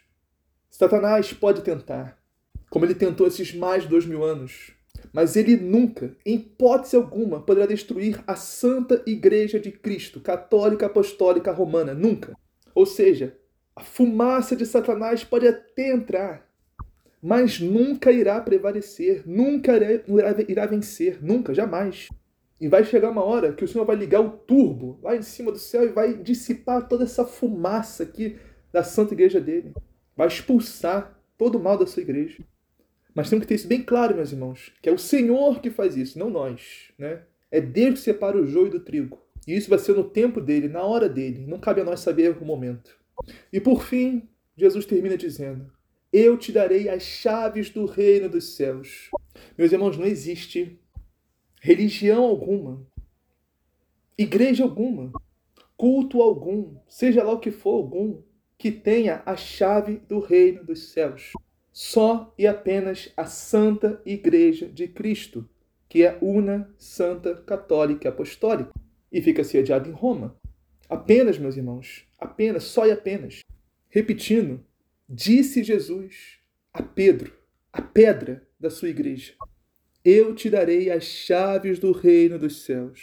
Satanás 0.70 1.32
pode 1.34 1.62
tentar, 1.62 2.22
como 2.70 2.86
ele 2.86 2.96
tentou 2.96 3.28
esses 3.28 3.54
mais 3.54 3.86
dois 3.86 4.06
mil 4.06 4.24
anos, 4.24 4.72
mas 5.14 5.36
ele 5.36 5.56
nunca, 5.56 6.16
em 6.26 6.36
hipótese 6.36 6.96
alguma, 6.96 7.42
poderá 7.42 7.66
destruir 7.66 8.24
a 8.28 8.36
Santa 8.36 9.02
Igreja 9.06 9.60
de 9.60 9.72
Cristo, 9.72 10.20
católica 10.20 10.86
apostólica 10.86 11.52
romana. 11.52 11.94
Nunca. 11.94 12.36
Ou 12.74 12.86
seja, 12.86 13.38
a 13.76 13.84
fumaça 13.84 14.56
de 14.56 14.66
Satanás 14.66 15.24
pode 15.24 15.48
até 15.48 15.92
entrar, 15.92 16.45
mas 17.26 17.60
nunca 17.60 18.12
irá 18.12 18.40
prevalecer, 18.40 19.24
nunca 19.26 19.74
irá 20.48 20.68
vencer, 20.68 21.18
nunca, 21.24 21.56
jamais. 21.56 22.08
E 22.62 22.68
vai 22.68 22.84
chegar 22.84 23.10
uma 23.10 23.24
hora 23.24 23.52
que 23.52 23.64
o 23.64 23.68
Senhor 23.68 23.84
vai 23.84 23.96
ligar 23.96 24.22
o 24.22 24.30
turbo 24.30 25.00
lá 25.02 25.16
em 25.16 25.24
cima 25.24 25.52
do 25.52 25.58
céu 25.58 25.86
e 25.86 25.88
vai 25.88 26.16
dissipar 26.16 26.88
toda 26.88 27.04
essa 27.04 27.26
fumaça 27.26 28.04
aqui 28.04 28.38
da 28.72 28.84
santa 28.84 29.16
igreja 29.16 29.42
dele. 29.42 29.74
Vai 30.16 30.28
expulsar 30.28 31.20
todo 31.36 31.58
o 31.58 31.60
mal 31.60 31.80
da 31.80 31.88
sua 31.88 32.04
igreja. 32.04 32.44
Mas 33.16 33.28
temos 33.28 33.42
que 33.42 33.50
ter 33.50 33.56
isso 33.56 33.68
bem 33.68 33.82
claro, 33.82 34.16
meus 34.16 34.32
irmãos, 34.32 34.72
que 34.80 34.88
é 34.88 34.92
o 34.92 35.00
Senhor 35.00 35.60
que 35.62 35.72
faz 35.72 35.98
isso, 35.98 36.20
não 36.20 36.30
nós. 36.30 36.92
Né? 36.96 37.24
É 37.50 37.60
Deus 37.60 37.96
que 37.96 38.06
separa 38.06 38.38
o 38.38 38.46
joio 38.46 38.70
do 38.70 38.82
trigo. 38.82 39.20
E 39.48 39.58
isso 39.58 39.68
vai 39.68 39.80
ser 39.80 39.96
no 39.96 40.04
tempo 40.04 40.40
dele, 40.40 40.68
na 40.68 40.84
hora 40.84 41.10
dele. 41.10 41.44
Não 41.48 41.58
cabe 41.58 41.82
a 41.82 41.86
nós 41.86 42.02
saber 42.02 42.38
o 42.40 42.46
momento. 42.46 42.96
E 43.52 43.60
por 43.60 43.82
fim, 43.82 44.30
Jesus 44.56 44.86
termina 44.86 45.18
dizendo: 45.18 45.74
eu 46.18 46.38
te 46.38 46.50
darei 46.54 46.88
as 46.88 47.04
chaves 47.04 47.70
do 47.70 47.86
reino 47.86 48.30
dos 48.30 48.56
céus. 48.56 49.10
Meus 49.58 49.74
irmãos, 49.74 49.98
não 49.98 50.06
existe 50.06 50.80
religião 51.62 52.24
alguma, 52.24 52.88
igreja 54.18 54.64
alguma, 54.64 55.12
culto 55.76 56.22
algum, 56.22 56.78
seja 56.88 57.22
lá 57.22 57.34
o 57.34 57.40
que 57.40 57.52
for 57.52 57.74
algum, 57.74 58.22
que 58.58 58.72
tenha 58.72 59.24
a 59.26 59.36
chave 59.36 59.98
do 59.98 60.20
reino 60.20 60.64
dos 60.64 60.94
céus. 60.94 61.34
Só 61.74 62.34
e 62.38 62.48
apenas 62.48 63.12
a 63.18 63.26
Santa 63.26 64.02
Igreja 64.06 64.70
de 64.70 64.88
Cristo, 64.88 65.50
que 65.90 66.04
é 66.06 66.18
una, 66.22 66.74
santa, 66.78 67.36
católica 67.42 68.08
e 68.08 68.10
apostólica, 68.10 68.72
e 69.12 69.22
fica 69.22 69.44
sediada 69.44 69.90
em 69.90 69.92
Roma. 69.92 70.38
Apenas, 70.88 71.38
meus 71.38 71.58
irmãos, 71.58 72.08
apenas, 72.18 72.64
só 72.64 72.88
e 72.88 72.92
apenas. 72.92 73.42
Repetindo, 73.90 74.64
Disse 75.08 75.64
Jesus 75.64 76.40
a 76.74 76.82
Pedro, 76.82 77.32
a 77.72 77.80
pedra 77.80 78.42
da 78.60 78.72
sua 78.72 78.90
igreja: 78.90 79.36
Eu 80.04 80.34
te 80.34 80.50
darei 80.50 80.90
as 80.90 81.04
chaves 81.04 81.78
do 81.78 81.92
reino 81.92 82.40
dos 82.40 82.64
céus. 82.64 83.02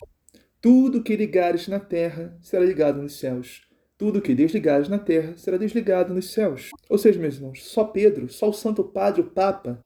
Tudo 0.60 1.00
que 1.00 1.14
ligares 1.14 1.68
na 1.68 1.78
terra 1.78 2.36
será 2.42 2.64
ligado 2.64 3.00
nos 3.00 3.20
céus. 3.20 3.62
Tudo 3.96 4.20
que 4.20 4.34
desligares 4.34 4.88
na 4.88 4.98
terra 4.98 5.36
será 5.36 5.56
desligado 5.56 6.12
nos 6.12 6.32
céus. 6.32 6.70
Ou 6.88 6.98
seja, 6.98 7.20
meus 7.20 7.36
irmãos, 7.36 7.62
só 7.62 7.84
Pedro, 7.84 8.28
só 8.28 8.50
o 8.50 8.52
Santo 8.52 8.82
Padre, 8.82 9.20
o 9.20 9.30
Papa, 9.30 9.80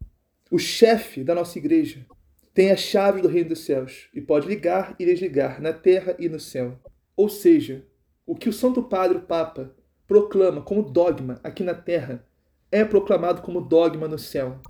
o 0.50 0.58
chefe 0.58 1.22
da 1.22 1.34
nossa 1.34 1.58
igreja, 1.58 2.06
tem 2.54 2.70
as 2.70 2.80
chaves 2.80 3.20
do 3.20 3.28
reino 3.28 3.50
dos 3.50 3.66
céus 3.66 4.08
e 4.14 4.22
pode 4.22 4.48
ligar 4.48 4.96
e 4.98 5.04
desligar 5.04 5.60
na 5.60 5.74
terra 5.74 6.16
e 6.18 6.30
no 6.30 6.40
céu. 6.40 6.80
Ou 7.14 7.28
seja, 7.28 7.84
o 8.24 8.34
que 8.34 8.48
o 8.48 8.54
Santo 8.54 8.82
Padre, 8.82 9.18
o 9.18 9.22
Papa, 9.22 9.75
proclama 10.06 10.62
como 10.62 10.82
dogma 10.82 11.40
aqui 11.42 11.62
na 11.62 11.74
terra 11.74 12.24
é 12.70 12.84
proclamado 12.84 13.42
como 13.42 13.60
dogma 13.60 14.08
no 14.08 14.18
céu. 14.18 14.60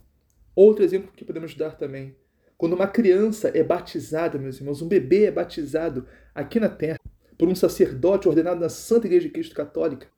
Outro 0.54 0.84
exemplo 0.84 1.12
que 1.14 1.24
podemos 1.24 1.54
dar 1.54 1.76
também. 1.76 2.16
Quando 2.56 2.72
uma 2.72 2.86
criança 2.86 3.50
é 3.54 3.62
batizada, 3.62 4.38
meus 4.38 4.58
irmãos, 4.58 4.80
um 4.80 4.88
bebê 4.88 5.26
é 5.26 5.30
batizado 5.30 6.06
aqui 6.34 6.58
na 6.58 6.68
terra 6.68 6.98
por 7.36 7.48
um 7.48 7.54
sacerdote 7.54 8.28
ordenado 8.28 8.60
na 8.60 8.68
Santa 8.68 9.06
Igreja 9.06 9.26
de 9.26 9.32
Cristo 9.32 9.54
Católica, 9.54 10.08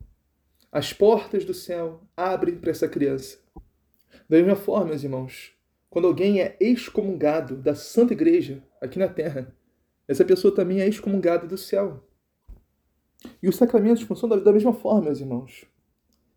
as 0.71 0.93
portas 0.93 1.43
do 1.43 1.53
céu 1.53 2.01
abrem 2.15 2.55
para 2.55 2.71
essa 2.71 2.87
criança. 2.87 3.39
Da 4.29 4.37
mesma 4.37 4.55
forma, 4.55 4.89
meus 4.89 5.03
irmãos, 5.03 5.51
quando 5.89 6.07
alguém 6.07 6.39
é 6.39 6.55
excomungado 6.59 7.57
da 7.57 7.75
Santa 7.75 8.13
Igreja 8.13 8.63
aqui 8.79 8.97
na 8.97 9.07
terra, 9.07 9.53
essa 10.07 10.23
pessoa 10.23 10.53
também 10.53 10.79
é 10.79 10.87
excomungada 10.87 11.45
do 11.45 11.57
céu. 11.57 12.07
E 13.41 13.49
os 13.49 13.55
sacramentos 13.55 14.03
funcionam 14.03 14.41
da 14.41 14.53
mesma 14.53 14.73
forma, 14.73 15.03
meus 15.03 15.19
irmãos. 15.19 15.65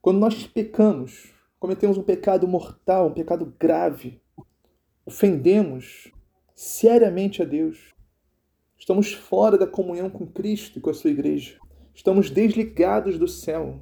Quando 0.01 0.19
nós 0.19 0.47
pecamos, 0.47 1.33
cometemos 1.59 1.97
um 1.97 2.03
pecado 2.03 2.49
mortal, 2.49 3.09
um 3.09 3.15
pecado 3.15 3.55
grave, 3.59 4.21
ofendemos 5.07 6.11
seriamente 6.55 7.43
a 7.43 7.45
Deus, 7.45 7.95
estamos 8.79 9.13
fora 9.13 9.57
da 9.57 9.67
comunhão 9.67 10.11
com 10.11 10.27
Cristo 10.27 10.79
e 10.79 10.83
com 10.83 10.91
a 10.91 10.95
sua 10.95 11.11
igreja, 11.11 11.59
estamos 11.95 12.31
desligados 12.31 13.19
do 13.19 13.29
céu. 13.29 13.81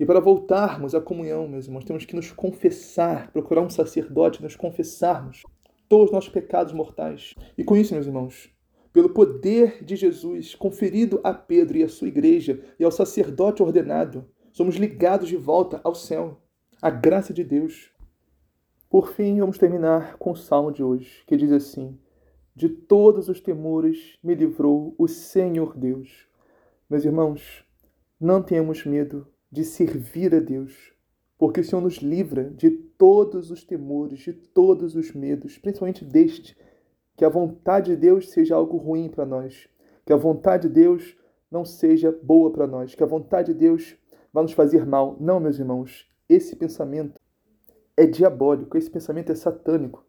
E 0.00 0.06
para 0.06 0.20
voltarmos 0.20 0.94
à 0.94 1.00
comunhão, 1.00 1.46
meus 1.46 1.66
irmãos, 1.66 1.84
temos 1.84 2.04
que 2.04 2.16
nos 2.16 2.32
confessar, 2.32 3.30
procurar 3.30 3.60
um 3.60 3.70
sacerdote, 3.70 4.42
nos 4.42 4.56
confessarmos 4.56 5.42
todos 5.88 6.06
os 6.06 6.12
nossos 6.12 6.30
pecados 6.30 6.72
mortais. 6.72 7.34
E 7.56 7.62
com 7.62 7.76
isso, 7.76 7.92
meus 7.94 8.06
irmãos, 8.06 8.50
pelo 8.92 9.10
poder 9.10 9.82
de 9.82 9.96
Jesus 9.96 10.54
conferido 10.54 11.20
a 11.24 11.32
Pedro 11.32 11.78
e 11.78 11.82
à 11.82 11.88
sua 11.88 12.08
igreja 12.08 12.62
e 12.78 12.84
ao 12.84 12.90
sacerdote 12.90 13.62
ordenado, 13.62 14.28
somos 14.52 14.76
ligados 14.76 15.28
de 15.28 15.36
volta 15.36 15.80
ao 15.82 15.94
céu, 15.94 16.40
à 16.80 16.90
graça 16.90 17.32
de 17.32 17.42
Deus. 17.42 17.90
Por 18.90 19.12
fim, 19.12 19.38
vamos 19.38 19.56
terminar 19.56 20.18
com 20.18 20.32
o 20.32 20.36
salmo 20.36 20.70
de 20.70 20.82
hoje, 20.82 21.24
que 21.26 21.36
diz 21.36 21.50
assim: 21.50 21.98
De 22.54 22.68
todos 22.68 23.28
os 23.28 23.40
temores 23.40 24.18
me 24.22 24.34
livrou 24.34 24.94
o 24.98 25.08
Senhor 25.08 25.74
Deus. 25.76 26.28
Meus 26.90 27.04
irmãos, 27.06 27.64
não 28.20 28.42
tenhamos 28.42 28.84
medo 28.84 29.26
de 29.50 29.64
servir 29.64 30.34
a 30.34 30.40
Deus, 30.40 30.92
porque 31.38 31.60
o 31.60 31.64
Senhor 31.64 31.80
nos 31.80 31.96
livra 31.96 32.50
de 32.50 32.70
todos 32.70 33.50
os 33.50 33.64
temores, 33.64 34.20
de 34.20 34.34
todos 34.34 34.94
os 34.94 35.12
medos, 35.12 35.56
principalmente 35.56 36.04
deste, 36.04 36.54
que 37.22 37.26
a 37.26 37.28
vontade 37.28 37.92
de 37.92 37.96
Deus 37.96 38.30
seja 38.30 38.56
algo 38.56 38.76
ruim 38.76 39.08
para 39.08 39.24
nós, 39.24 39.68
que 40.04 40.12
a 40.12 40.16
vontade 40.16 40.66
de 40.66 40.74
Deus 40.74 41.16
não 41.48 41.64
seja 41.64 42.10
boa 42.20 42.50
para 42.50 42.66
nós, 42.66 42.96
que 42.96 43.02
a 43.04 43.06
vontade 43.06 43.52
de 43.52 43.60
Deus 43.60 43.96
vá 44.32 44.42
nos 44.42 44.54
fazer 44.54 44.84
mal. 44.84 45.16
Não, 45.20 45.38
meus 45.38 45.56
irmãos, 45.56 46.10
esse 46.28 46.56
pensamento 46.56 47.20
é 47.96 48.06
diabólico, 48.06 48.76
esse 48.76 48.90
pensamento 48.90 49.30
é 49.30 49.36
satânico. 49.36 50.04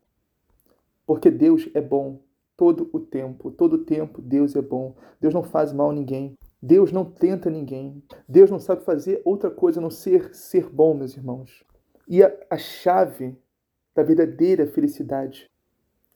Porque 1.06 1.30
Deus 1.30 1.70
é 1.76 1.82
bom 1.82 2.20
todo 2.58 2.90
o 2.92 3.00
tempo, 3.00 3.52
todo 3.52 3.74
o 3.74 3.86
tempo 3.86 4.20
Deus 4.20 4.56
é 4.56 4.62
bom. 4.64 4.96
Deus 5.22 5.36
não 5.36 5.44
faz 5.44 5.72
mal 5.72 5.92
a 5.92 5.94
ninguém. 5.94 6.36
Deus 6.60 6.92
não 6.92 7.06
tenta 7.06 7.48
ninguém. 7.48 8.04
Deus 8.28 8.50
não 8.50 8.58
sabe 8.58 8.84
fazer 8.84 9.22
outra 9.24 9.52
coisa 9.52 9.80
a 9.80 9.84
não 9.84 9.92
ser 9.92 10.34
ser 10.34 10.68
bom, 10.68 10.96
meus 10.96 11.16
irmãos. 11.16 11.64
E 12.08 12.24
a, 12.24 12.36
a 12.50 12.58
chave 12.58 13.38
da 13.94 14.02
verdadeira 14.02 14.66
felicidade 14.66 15.48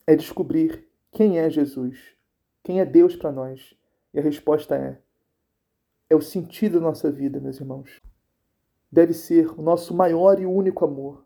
é 0.07 0.15
descobrir 0.15 0.86
quem 1.17 1.39
é 1.39 1.49
Jesus, 1.49 2.15
quem 2.63 2.79
é 2.79 2.85
Deus 2.85 3.15
para 3.15 3.31
nós. 3.31 3.75
E 4.13 4.19
a 4.19 4.21
resposta 4.21 4.75
é: 4.75 5.01
é 6.07 6.15
o 6.15 6.21
sentido 6.21 6.73
da 6.73 6.85
nossa 6.85 7.09
vida, 7.09 7.39
meus 7.39 7.59
irmãos. 7.59 7.99
Deve 8.91 9.13
ser 9.13 9.51
o 9.59 9.63
nosso 9.63 9.95
maior 9.95 10.39
e 10.39 10.45
único 10.45 10.85
amor. 10.85 11.25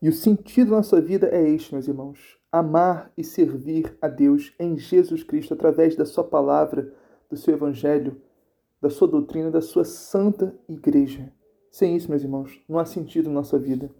E 0.00 0.08
o 0.08 0.12
sentido 0.12 0.70
da 0.70 0.76
nossa 0.76 1.00
vida 1.00 1.26
é 1.32 1.42
este, 1.50 1.74
meus 1.74 1.88
irmãos: 1.88 2.38
amar 2.52 3.12
e 3.18 3.24
servir 3.24 3.98
a 4.00 4.06
Deus 4.06 4.54
em 4.56 4.78
Jesus 4.78 5.24
Cristo 5.24 5.52
através 5.52 5.96
da 5.96 6.06
Sua 6.06 6.22
palavra, 6.22 6.94
do 7.28 7.36
seu 7.36 7.54
Evangelho, 7.54 8.22
da 8.80 8.88
Sua 8.88 9.08
doutrina, 9.08 9.50
da 9.50 9.60
Sua 9.60 9.84
santa 9.84 10.56
Igreja. 10.68 11.32
Sem 11.72 11.96
isso, 11.96 12.08
meus 12.08 12.22
irmãos, 12.22 12.62
não 12.68 12.78
há 12.78 12.84
sentido 12.84 13.28
na 13.28 13.34
nossa 13.34 13.58
vida. 13.58 13.90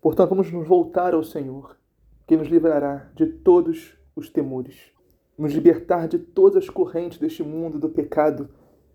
Portanto, 0.00 0.30
vamos 0.30 0.50
nos 0.50 0.66
voltar 0.66 1.14
ao 1.14 1.22
Senhor, 1.22 1.78
que 2.26 2.36
nos 2.36 2.48
livrará 2.48 3.08
de 3.14 3.26
todos 3.26 4.01
os 4.14 4.28
temores, 4.28 4.92
nos 5.36 5.52
libertar 5.52 6.08
de 6.08 6.18
todas 6.18 6.64
as 6.64 6.70
correntes 6.70 7.18
deste 7.18 7.42
mundo 7.42 7.78
do 7.78 7.88
pecado 7.88 8.48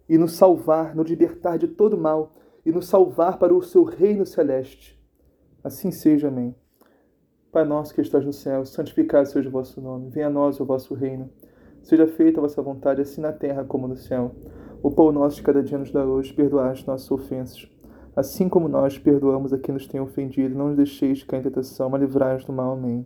e 0.08 0.18
nos 0.18 0.34
salvar, 0.34 0.96
nos 0.96 1.10
libertar 1.10 1.58
de 1.58 1.68
todo 1.68 1.98
mal 1.98 2.36
e 2.66 2.72
nos 2.72 2.88
salvar 2.88 3.38
para 3.40 3.54
o 3.54 3.62
seu 3.62 3.84
reino 3.84 4.26
celeste 4.26 4.98
Assim 5.68 5.92
seja, 5.92 6.30
amém. 6.30 6.56
Pai 7.52 7.66
nosso 7.66 7.94
que 7.94 8.00
estás 8.00 8.26
no 8.26 8.32
céu, 8.32 8.66
santificado 8.66 9.28
seja 9.28 9.50
o 9.50 9.52
vosso 9.52 9.82
nome. 9.82 10.10
Venha 10.10 10.28
a 10.28 10.30
nós 10.30 10.62
o 10.62 10.66
vosso 10.66 10.94
reino. 10.94 11.30
Seja 11.82 12.08
feita 12.08 12.40
a 12.40 12.42
vossa 12.42 12.62
vontade, 12.62 13.02
assim 13.02 13.20
na 13.20 13.34
terra 13.34 13.66
como 13.66 13.86
no 13.86 13.98
céu. 13.98 14.34
O 14.82 14.90
pão 14.90 15.12
nosso 15.12 15.36
de 15.36 15.44
cada 15.44 15.62
dia 15.62 15.78
nos 15.78 15.92
dá 15.92 16.06
hoje, 16.06 16.34
perdoai 16.34 16.72
as 16.72 16.86
nossas 16.86 17.12
ofensas, 17.12 17.70
assim 18.16 18.48
como 18.48 18.70
nós 18.70 18.98
perdoamos 18.98 19.52
a 19.52 19.58
quem 19.58 19.74
nos 19.74 19.88
tem 19.88 20.00
ofendido. 20.00 20.56
Não 20.56 20.68
nos 20.68 20.78
deixeis 20.78 21.18
de 21.18 21.26
cair 21.26 21.42
em 21.42 21.44
tentação, 21.44 21.90
mas 21.90 22.00
livrai-nos 22.00 22.46
do 22.46 22.54
mal. 22.54 22.72
Amém. 22.72 23.06